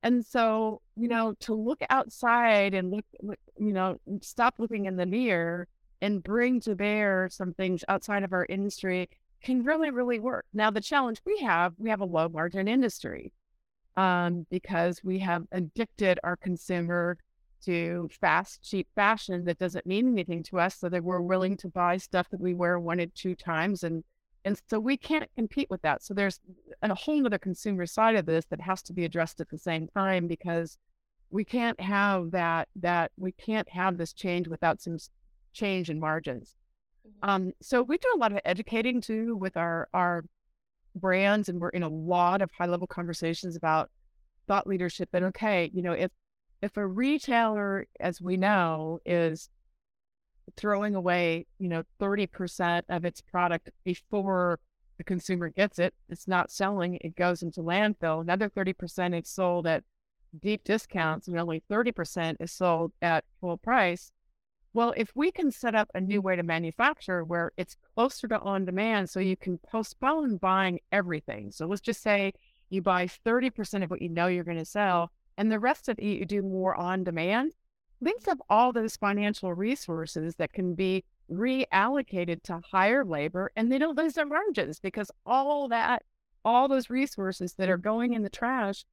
[0.03, 4.97] And so, you know, to look outside and look, look, you know, stop looking in
[4.97, 5.69] the mirror
[6.01, 9.11] and bring to bear some things outside of our industry
[9.43, 10.47] can really, really work.
[10.53, 13.33] Now, the challenge we have, we have a low margin industry
[13.97, 17.19] um, because we have addicted our consumer
[17.65, 21.69] to fast, cheap fashion that doesn't mean anything to us, so that we're willing to
[21.69, 24.05] buy stuff that we wear one and two times and
[24.45, 26.03] and so we can't compete with that.
[26.03, 26.41] So there's
[26.83, 29.89] a whole other consumer side of this that has to be addressed at the same
[29.89, 30.79] time because
[31.31, 34.97] we can't have that that we can't have this change without some
[35.53, 36.57] change in margins.
[37.07, 37.31] Mm-hmm.
[37.31, 40.25] Um, so we do a lot of educating too with our our
[40.95, 43.91] brands, and we're in a lot of high level conversations about
[44.49, 45.11] thought leadership.
[45.13, 46.11] And okay, you know, if
[46.63, 49.49] if a retailer, as we know, is
[50.57, 54.59] throwing away, you know, 30% of its product before
[54.99, 55.95] the consumer gets it.
[56.09, 58.21] It's not selling, it goes into landfill.
[58.21, 59.85] Another 30% is sold at
[60.39, 64.13] deep discounts, and only 30% is sold at full price.
[64.73, 68.39] Well, if we can set up a new way to manufacture where it's closer to
[68.39, 71.51] on demand, so you can postpone buying everything.
[71.51, 72.35] So let's just say
[72.69, 75.11] you buy 30% of what you know you're going to sell,
[75.41, 77.55] and the rest of it you do more on demand
[78.05, 83.79] thinks of all those financial resources that can be reallocated to higher labor and they
[83.79, 86.03] don't lose their margins because all that,
[86.45, 88.85] all those resources that are going in the trash,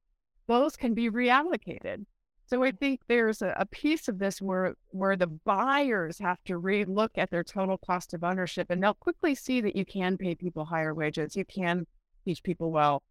[0.46, 2.06] those can be reallocated.
[2.46, 6.58] So I think there's a, a piece of this where where the buyers have to
[6.58, 10.34] relook at their total cost of ownership and they'll quickly see that you can pay
[10.34, 11.86] people higher wages, you can
[12.24, 13.02] teach people well,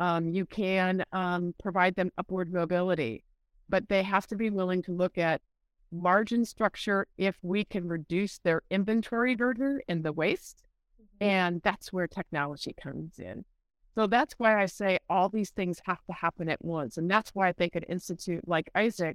[0.00, 3.24] um, you can um, provide them upward mobility
[3.68, 5.40] but they have to be willing to look at
[5.90, 10.62] margin structure if we can reduce their inventory burden and the waste.
[11.00, 11.24] Mm-hmm.
[11.24, 13.44] And that's where technology comes in.
[13.94, 16.98] So that's why I say all these things have to happen at once.
[16.98, 19.14] And that's why I think an institute like ISAIC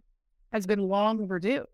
[0.53, 1.65] has been long overdue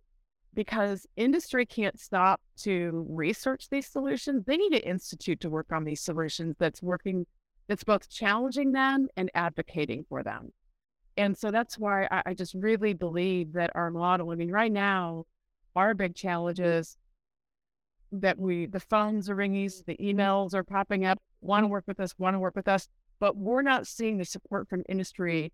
[0.56, 4.44] because industry can't stop to research these solutions.
[4.46, 7.28] They need an institute to work on these solutions that's working,
[7.68, 10.52] that's both challenging them and advocating for them.
[11.18, 14.72] And so that's why I, I just really believe that our model, I mean, right
[14.72, 15.26] now,
[15.76, 16.28] our big mm-hmm.
[16.28, 16.98] challenge is
[18.12, 19.92] that we, the phones are ringing, mm-hmm.
[19.92, 22.88] the emails are popping up, want to work with us, want to work with us,
[23.20, 25.54] but we're not seeing the support from industry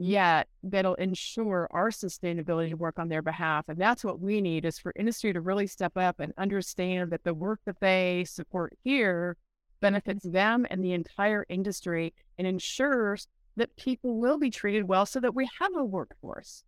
[0.00, 0.10] mm-hmm.
[0.10, 3.66] yet that'll ensure our sustainability to work on their behalf.
[3.68, 7.24] And that's what we need is for industry to really step up and understand that
[7.24, 9.36] the work that they support here
[9.80, 15.20] benefits them and the entire industry and ensures that people will be treated well so
[15.20, 16.64] that we have a workforce.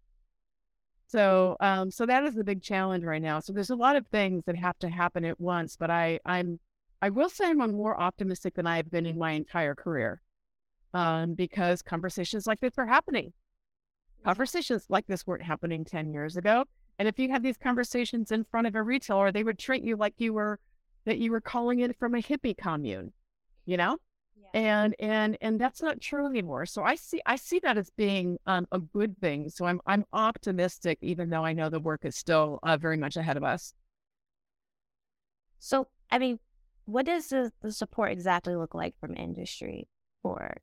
[1.09, 3.41] So, um, so that is the big challenge right now.
[3.41, 6.61] So there's a lot of things that have to happen at once, but I, I'm,
[7.01, 10.21] I will say I'm more optimistic than I've been in my entire career,
[10.93, 13.33] um, because conversations like this are happening.
[14.25, 16.65] Conversations like this weren't happening 10 years ago.
[16.99, 19.97] And if you had these conversations in front of a retailer, they would treat you
[19.97, 20.59] like you were,
[21.09, 23.13] that you were calling it from a hippie commune,
[23.67, 23.99] you know?
[24.55, 26.67] and and and that's not true anymore.
[26.67, 29.51] So i see i see that as being um, a good thing.
[29.51, 33.17] So i'm i'm optimistic even though i know the work is still uh, very much
[33.17, 33.75] ahead of us.
[35.59, 36.39] So i mean
[36.87, 39.87] what does the, the support exactly look like from industry
[40.23, 40.57] for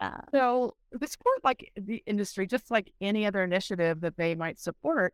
[0.00, 0.22] uh...
[0.32, 5.12] so the support like the industry just like any other initiative that they might support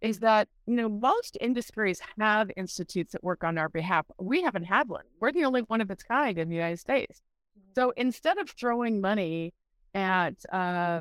[0.00, 4.06] is that you know most industries have institutes that work on our behalf.
[4.18, 5.04] We haven't had one.
[5.20, 7.22] We're the only one of its kind in the united states.
[7.74, 9.54] So instead of throwing money
[9.94, 11.00] at, uh,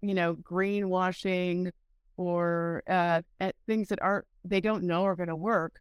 [0.00, 1.70] you know, greenwashing
[2.16, 5.80] or uh, at things that aren't, they don't know are going to work,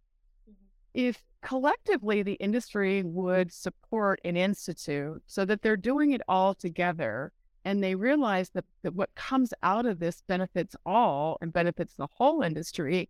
[0.50, 0.54] mm-hmm.
[0.94, 7.32] if collectively the industry would support an institute so that they're doing it all together
[7.68, 12.08] and they realize that, that what comes out of this benefits all and benefits the
[12.16, 13.10] whole industry,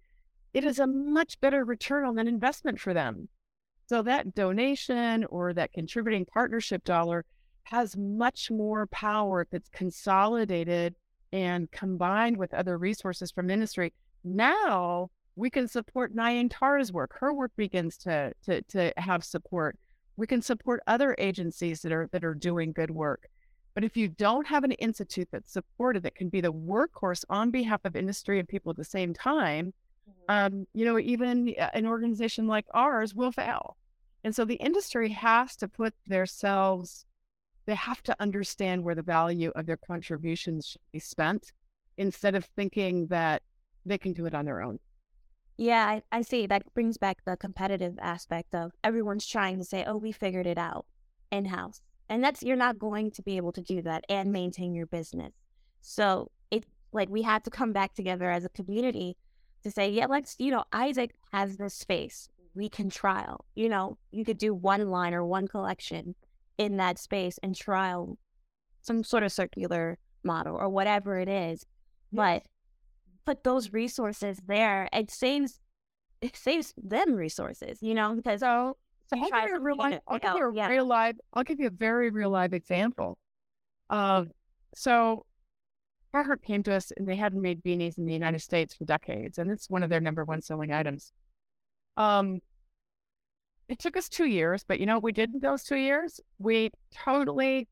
[0.51, 3.30] it is a much better return on an investment for them.
[3.86, 7.24] So that donation or that contributing partnership dollar
[7.66, 10.95] has much more power if it's consolidated
[11.32, 13.93] and combined with other resources from industry.
[14.24, 17.12] Now we can support Nayantara's work.
[17.20, 19.78] Her work begins to, to, to have support.
[20.16, 23.30] We can support other agencies that are that are doing good work.
[23.78, 27.52] But if you don't have an institute that's supported that can be the workhorse on
[27.52, 29.72] behalf of industry and people at the same time,
[30.30, 33.78] um, you know, even uh, an organization like ours will fail.
[34.24, 37.06] And so the industry has to put themselves,
[37.68, 41.52] they have to understand where the value of their contributions should be spent
[42.00, 43.44] instead of thinking that
[43.86, 44.80] they can do it on their own.
[45.58, 46.48] Yeah, I, I see.
[46.48, 50.58] That brings back the competitive aspect of everyone's trying to say, oh, we figured it
[50.58, 50.88] out
[51.32, 51.84] in house.
[52.10, 55.34] And that's, you're not going to be able to do that and maintain your business.
[55.82, 59.18] So it, like, we had to come back together as a community
[59.64, 62.30] to say, yeah, let's, you know, ISAIC has this space.
[62.55, 63.45] We can trial.
[63.55, 66.16] You know, you could do one line or one collection
[66.58, 68.18] in that space and trial
[68.82, 71.66] some sort of circular model or whatever it is.
[72.12, 72.14] Yes.
[72.14, 72.43] But
[73.26, 75.60] put those resources there, it saves
[76.22, 78.78] it saves them resources, you know, because so
[79.14, 80.68] I'll give you a real life, I'll give you a yeah.
[80.68, 83.18] real live I'll give you a very real live example.
[83.89, 84.32] Um
[84.76, 85.26] so
[86.14, 89.38] Carhartt came to us and they hadn't made beanies in the United States for decades,
[89.38, 91.12] and it's one of their number one selling items.
[91.95, 92.39] Um,
[93.68, 96.20] it took us two years, but you know what we did in those two years?
[96.39, 97.68] We totally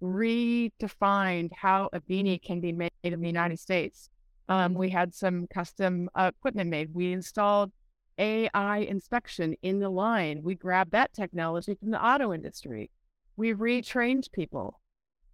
[0.00, 4.08] redefined how a beanie can be made in the United States.
[4.48, 6.94] Um, we had some custom uh, equipment made.
[6.94, 7.72] We installed
[8.20, 10.42] AI inspection in the line.
[10.42, 12.90] We grabbed that technology from the auto industry.
[13.36, 14.80] We retrained people.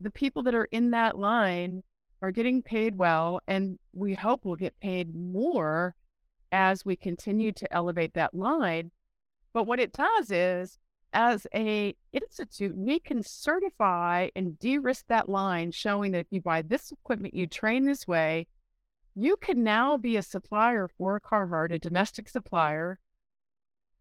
[0.00, 1.82] The people that are in that line
[2.22, 5.94] are getting paid well, and we hope we'll get paid more
[6.52, 8.92] as we continue to elevate that line.
[9.52, 10.78] But what it does is,
[11.12, 16.62] as a institute, we can certify and de-risk that line, showing that if you buy
[16.62, 18.46] this equipment, you train this way,
[19.16, 22.98] you can now be a supplier for Carhartt, a domestic supplier.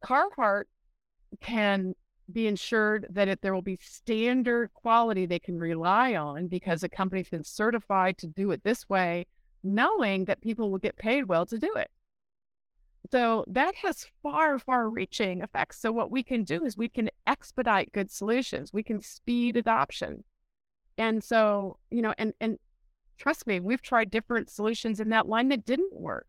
[0.03, 0.65] Carhartt
[1.41, 1.95] can
[2.31, 6.89] be ensured that it, there will be standard quality they can rely on because a
[6.89, 9.25] company's been certified to do it this way,
[9.63, 11.89] knowing that people will get paid well to do it.
[13.09, 15.79] So that has far, far reaching effects.
[15.79, 18.73] So what we can do is we can expedite good solutions.
[18.73, 20.23] We can speed adoption.
[20.97, 22.57] And so, you know, and and
[23.17, 26.27] trust me, we've tried different solutions in that line that didn't work.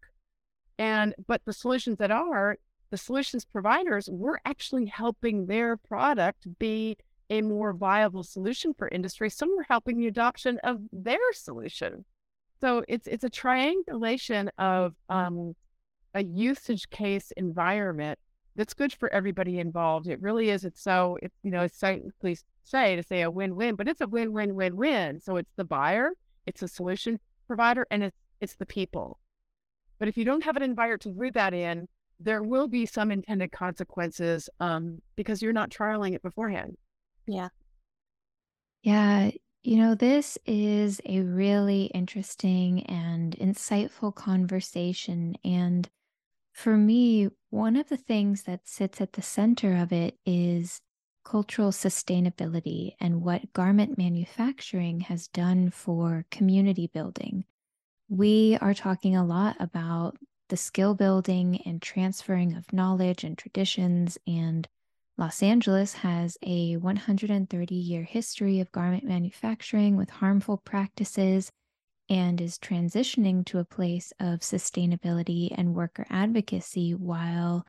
[0.79, 2.59] And but the solutions that are,
[2.91, 6.97] the solutions providers, we're actually helping their product be
[7.31, 9.31] a more viable solution for industry.
[9.31, 12.05] Some are helping the adoption of their solution.
[12.61, 15.55] So it's it's a triangulation of um,
[16.15, 18.19] a usage case environment
[18.55, 20.09] that's good for everybody involved.
[20.09, 20.65] It really is.
[20.65, 21.83] It's so it's you know it's
[22.21, 25.21] please say to say a win-win, but it's a win-win-win-win.
[25.21, 26.11] So it's the buyer,
[26.47, 29.19] it's a solution provider, and it's it's the people.
[29.99, 31.89] But if you don't have an environment to root that in,
[32.21, 36.77] there will be some intended consequences um, because you're not trialing it beforehand.
[37.27, 37.49] Yeah.
[38.83, 39.31] Yeah.
[39.63, 45.37] You know, this is a really interesting and insightful conversation.
[45.45, 45.89] And
[46.53, 50.81] for me, one of the things that sits at the center of it is
[51.27, 57.45] cultural sustainability and what garment manufacturing has done for community building.
[58.09, 60.17] We are talking a lot about
[60.51, 64.17] the skill building and transferring of knowledge and traditions.
[64.29, 64.69] And
[65.19, 71.51] Los Angeles has a 130 year history of garment manufacturing with harmful practices
[72.09, 77.67] and is transitioning to a place of sustainability and worker advocacy while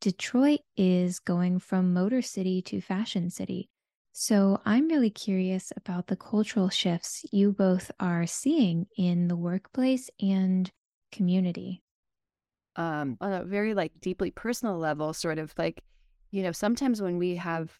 [0.00, 3.68] Detroit is going from motor city to fashion city.
[4.12, 10.08] So I'm really curious about the cultural shifts you both are seeing in the workplace
[10.20, 10.70] and
[11.12, 11.82] community
[12.76, 15.82] um, on a very like deeply personal level, sort of like,
[16.30, 17.72] you know, sometimes when we have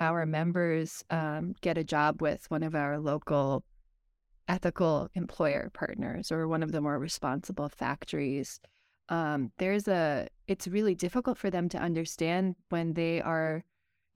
[0.00, 3.64] our members um, get a job with one of our local
[4.48, 8.60] ethical employer partners or one of the more responsible factories,
[9.08, 13.62] um, there's a, it's really difficult for them to understand when they are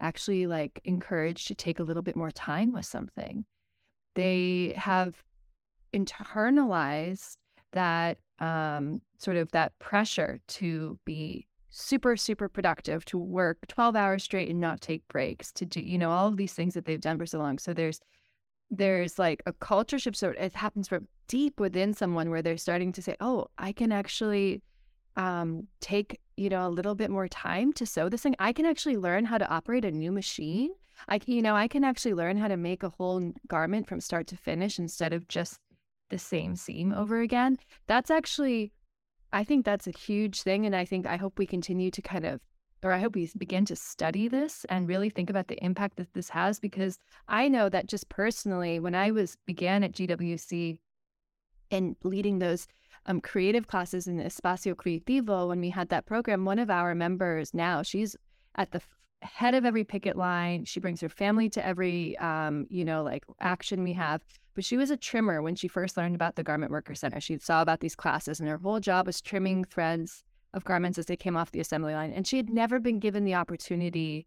[0.01, 3.45] actually like encouraged to take a little bit more time with something.
[4.17, 5.23] They have
[5.95, 7.37] internalized
[7.71, 14.23] that um, sort of that pressure to be super super productive to work 12 hours
[14.23, 17.01] straight and not take breaks to do you know all of these things that they've
[17.01, 17.99] done for so long so there's
[18.71, 22.93] there's like a culture shift so it happens from deep within someone where they're starting
[22.93, 24.63] to say oh i can actually
[25.17, 28.67] um, take you know a little bit more time to sew this thing i can
[28.67, 30.71] actually learn how to operate a new machine
[31.09, 34.27] i you know i can actually learn how to make a whole garment from start
[34.27, 35.61] to finish instead of just
[36.11, 37.59] the same seam over again.
[37.87, 38.73] That's actually,
[39.33, 40.67] I think that's a huge thing.
[40.67, 42.41] And I think I hope we continue to kind of,
[42.83, 46.13] or I hope we begin to study this and really think about the impact that
[46.13, 46.99] this has because
[47.29, 50.79] I know that just personally, when I was began at GWC
[51.71, 52.69] and leading those
[53.07, 57.53] um, creative classes in Espacio Creativo, when we had that program, one of our members
[57.53, 58.17] now, she's
[58.57, 58.81] at the
[59.23, 60.65] head of every picket line.
[60.65, 64.23] She brings her family to every, um, you know, like action we have.
[64.55, 67.21] But she was a trimmer when she first learned about the Garment Worker Center.
[67.21, 71.07] She saw about these classes, and her whole job was trimming threads of garments as
[71.07, 72.13] they came off the assembly line.
[72.13, 74.27] And she had never been given the opportunity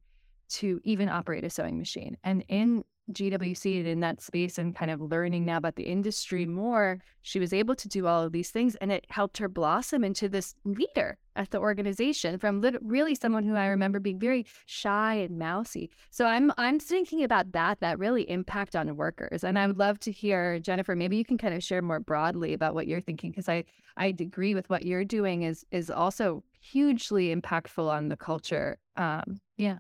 [0.50, 2.18] to even operate a sewing machine.
[2.24, 6.46] And in GWC and in that space and kind of learning now about the industry
[6.46, 10.04] more, she was able to do all of these things and it helped her blossom
[10.04, 14.46] into this leader at the organization from lit- really someone who I remember being very
[14.66, 15.90] shy and mousy.
[16.10, 20.00] So I'm I'm thinking about that that really impact on workers and I would love
[20.02, 23.32] to hear Jennifer maybe you can kind of share more broadly about what you're thinking
[23.32, 23.64] because I
[23.96, 28.78] I agree with what you're doing is is also hugely impactful on the culture.
[28.98, 29.78] Um yeah.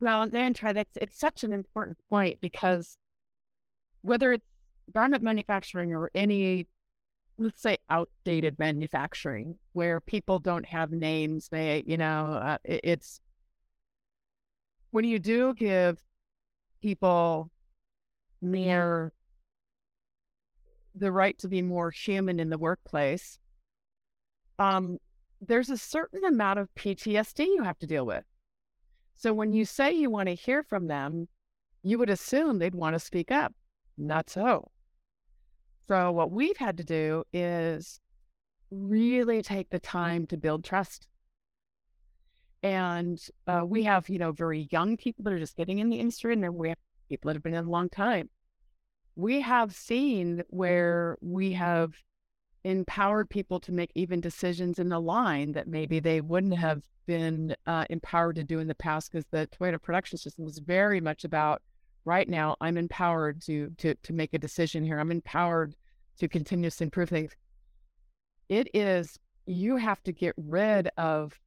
[0.00, 0.88] Well, then try that.
[0.96, 2.98] It's such an important point because
[4.02, 4.46] whether it's
[4.92, 6.66] garment manufacturing or any,
[7.38, 13.20] let's say, outdated manufacturing where people don't have names, they, you know, uh, it, it's
[14.90, 15.98] when you do give
[16.82, 17.50] people
[18.42, 19.12] mere
[20.94, 23.38] the right to be more human in the workplace,
[24.58, 24.98] um,
[25.40, 28.24] there's a certain amount of PTSD you have to deal with.
[29.16, 31.28] So when you say you want to hear from them,
[31.82, 33.52] you would assume they'd want to speak up.
[33.96, 34.70] Not so.
[35.88, 38.00] So what we've had to do is
[38.70, 41.06] really take the time to build trust.
[42.62, 46.00] And uh, we have, you know, very young people that are just getting in the
[46.00, 46.78] industry, and then we have
[47.10, 48.30] people that have been in a long time.
[49.16, 51.92] We have seen where we have
[52.64, 57.54] empowered people to make even decisions in the line that maybe they wouldn't have been
[57.66, 61.24] uh, empowered to do in the past because the Toyota production system was very much
[61.24, 61.62] about
[62.06, 64.98] right now I'm empowered to to to make a decision here.
[64.98, 65.74] I'm empowered
[66.18, 67.32] to continuously improve things.
[68.48, 71.38] It is you have to get rid of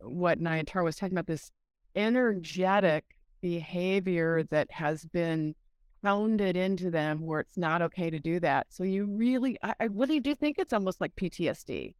[0.00, 1.50] what Nayantara was talking about this
[1.94, 3.04] energetic
[3.42, 5.54] behavior that has been
[6.02, 8.66] pounded into them where it's not okay to do that.
[8.70, 11.94] So you really, I, I really do think it's almost like PTSD.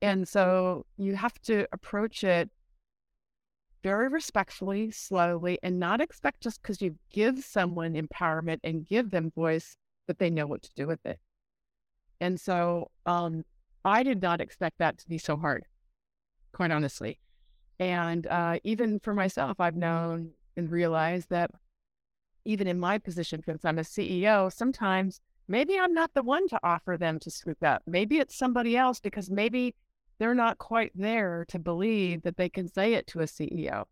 [0.00, 2.50] And so you have to approach it
[3.82, 9.30] very respectfully, slowly, and not expect just because you give someone empowerment and give them
[9.34, 9.76] voice
[10.06, 11.18] that they know what to do with it.
[12.20, 13.44] And so um,
[13.84, 15.64] I did not expect that to be so hard,
[16.52, 17.18] quite honestly.
[17.78, 21.50] And uh, even for myself, I've known and realized that
[22.44, 26.60] even in my position, since I'm a CEO, sometimes maybe I'm not the one to
[26.62, 27.82] offer them to speak up.
[27.86, 29.74] Maybe it's somebody else because maybe
[30.18, 33.84] they're not quite there to believe that they can say it to a CEO.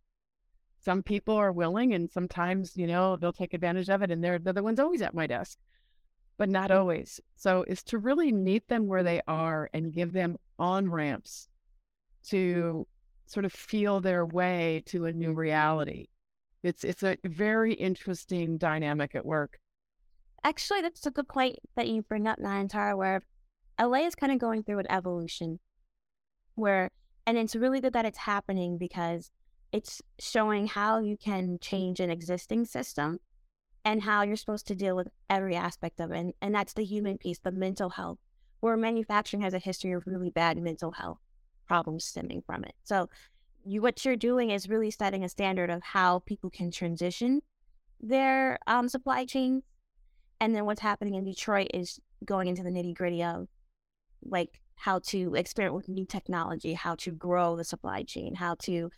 [0.85, 4.39] Some people are willing, and sometimes, you know, they'll take advantage of it, and they're,
[4.39, 5.59] they're the ones always at my desk,
[6.37, 6.77] but not mm.
[6.77, 7.21] always.
[7.37, 11.49] So, is to really meet them where they are and give them on ramps
[12.29, 12.87] to
[13.27, 16.07] sort of feel their way to a new reality.
[16.67, 19.59] It's it's a very interesting dynamic at work.
[20.45, 23.23] Actually, that's a good point that you bring up, Nayantara, where
[23.81, 25.59] LA is kind of going through an evolution
[26.55, 26.91] where
[27.27, 29.31] and it's really good that it's happening because
[29.73, 33.19] it's showing how you can change an existing system
[33.85, 36.19] and how you're supposed to deal with every aspect of it.
[36.19, 38.19] And, and that's the human piece, the mental health,
[38.61, 41.19] where manufacturing has a history of really bad mental health
[41.67, 42.75] problems stemming from it.
[42.85, 43.09] So
[43.67, 47.43] you what you're doing is really setting a standard of how people can transition
[48.01, 49.63] their um, supply chain.
[50.41, 53.49] And then what's happening in Detroit is going into the nitty gritty of
[54.23, 58.91] like how to experiment with new technology, how to grow the supply chain, how to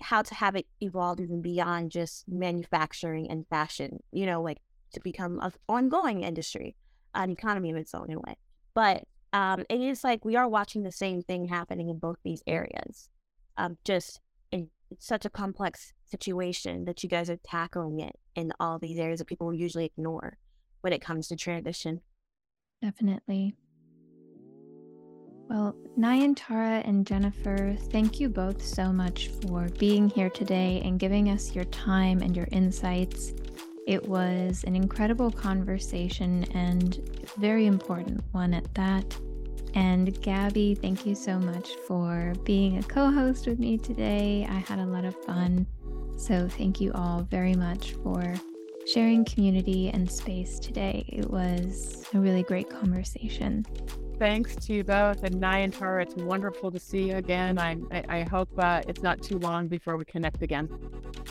[0.00, 4.58] how to have it evolve even beyond just manufacturing and fashion, you know, like
[4.92, 6.76] to become an ongoing industry,
[7.14, 8.36] an economy of its own in a way.
[8.74, 12.42] But um, it is like we are watching the same thing happening in both these
[12.46, 13.08] areas.
[13.58, 14.20] Um, just
[14.52, 19.18] in such a complex situation that you guys are tackling it in all these areas
[19.18, 20.38] that people usually ignore
[20.82, 22.00] when it comes to transition.
[22.82, 23.56] Definitely.
[25.48, 31.30] Well, Nayantara and Jennifer, thank you both so much for being here today and giving
[31.30, 33.32] us your time and your insights.
[33.86, 37.00] It was an incredible conversation and
[37.38, 39.16] very important one at that.
[39.76, 44.46] And Gabby, thank you so much for being a co host with me today.
[44.48, 45.66] I had a lot of fun.
[46.16, 48.34] So, thank you all very much for
[48.86, 51.04] sharing community and space today.
[51.08, 53.66] It was a really great conversation
[54.18, 55.22] thanks to you both.
[55.22, 57.58] And Nayantara, it's wonderful to see you again.
[57.58, 60.68] I, I, I hope uh, it's not too long before we connect again.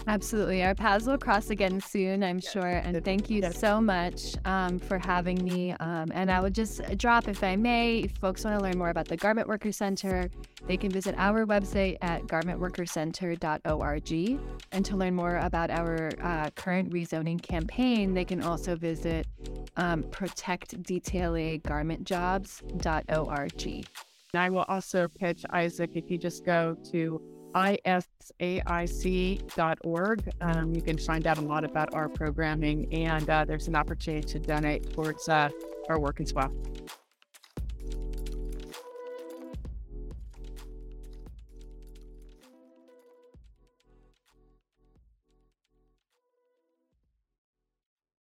[0.07, 0.63] Absolutely.
[0.63, 2.51] Our paths will cross again soon, I'm yes.
[2.51, 2.67] sure.
[2.67, 3.59] And thank you yes.
[3.59, 5.71] so much um, for having me.
[5.79, 8.89] Um, and I would just drop, if I may, if folks want to learn more
[8.89, 10.29] about the Garment Worker Center,
[10.67, 14.39] they can visit our website at garmentworkercenter.org.
[14.71, 19.25] And to learn more about our uh, current rezoning campaign, they can also visit
[19.75, 20.03] um,
[24.33, 27.21] And I will also pitch ISAIC if you just go to
[27.55, 29.39] isaic.org.
[30.41, 34.27] Um, you can find out a lot about our programming, and uh, there's an opportunity
[34.27, 35.49] to donate towards uh,
[35.89, 36.51] our work as well.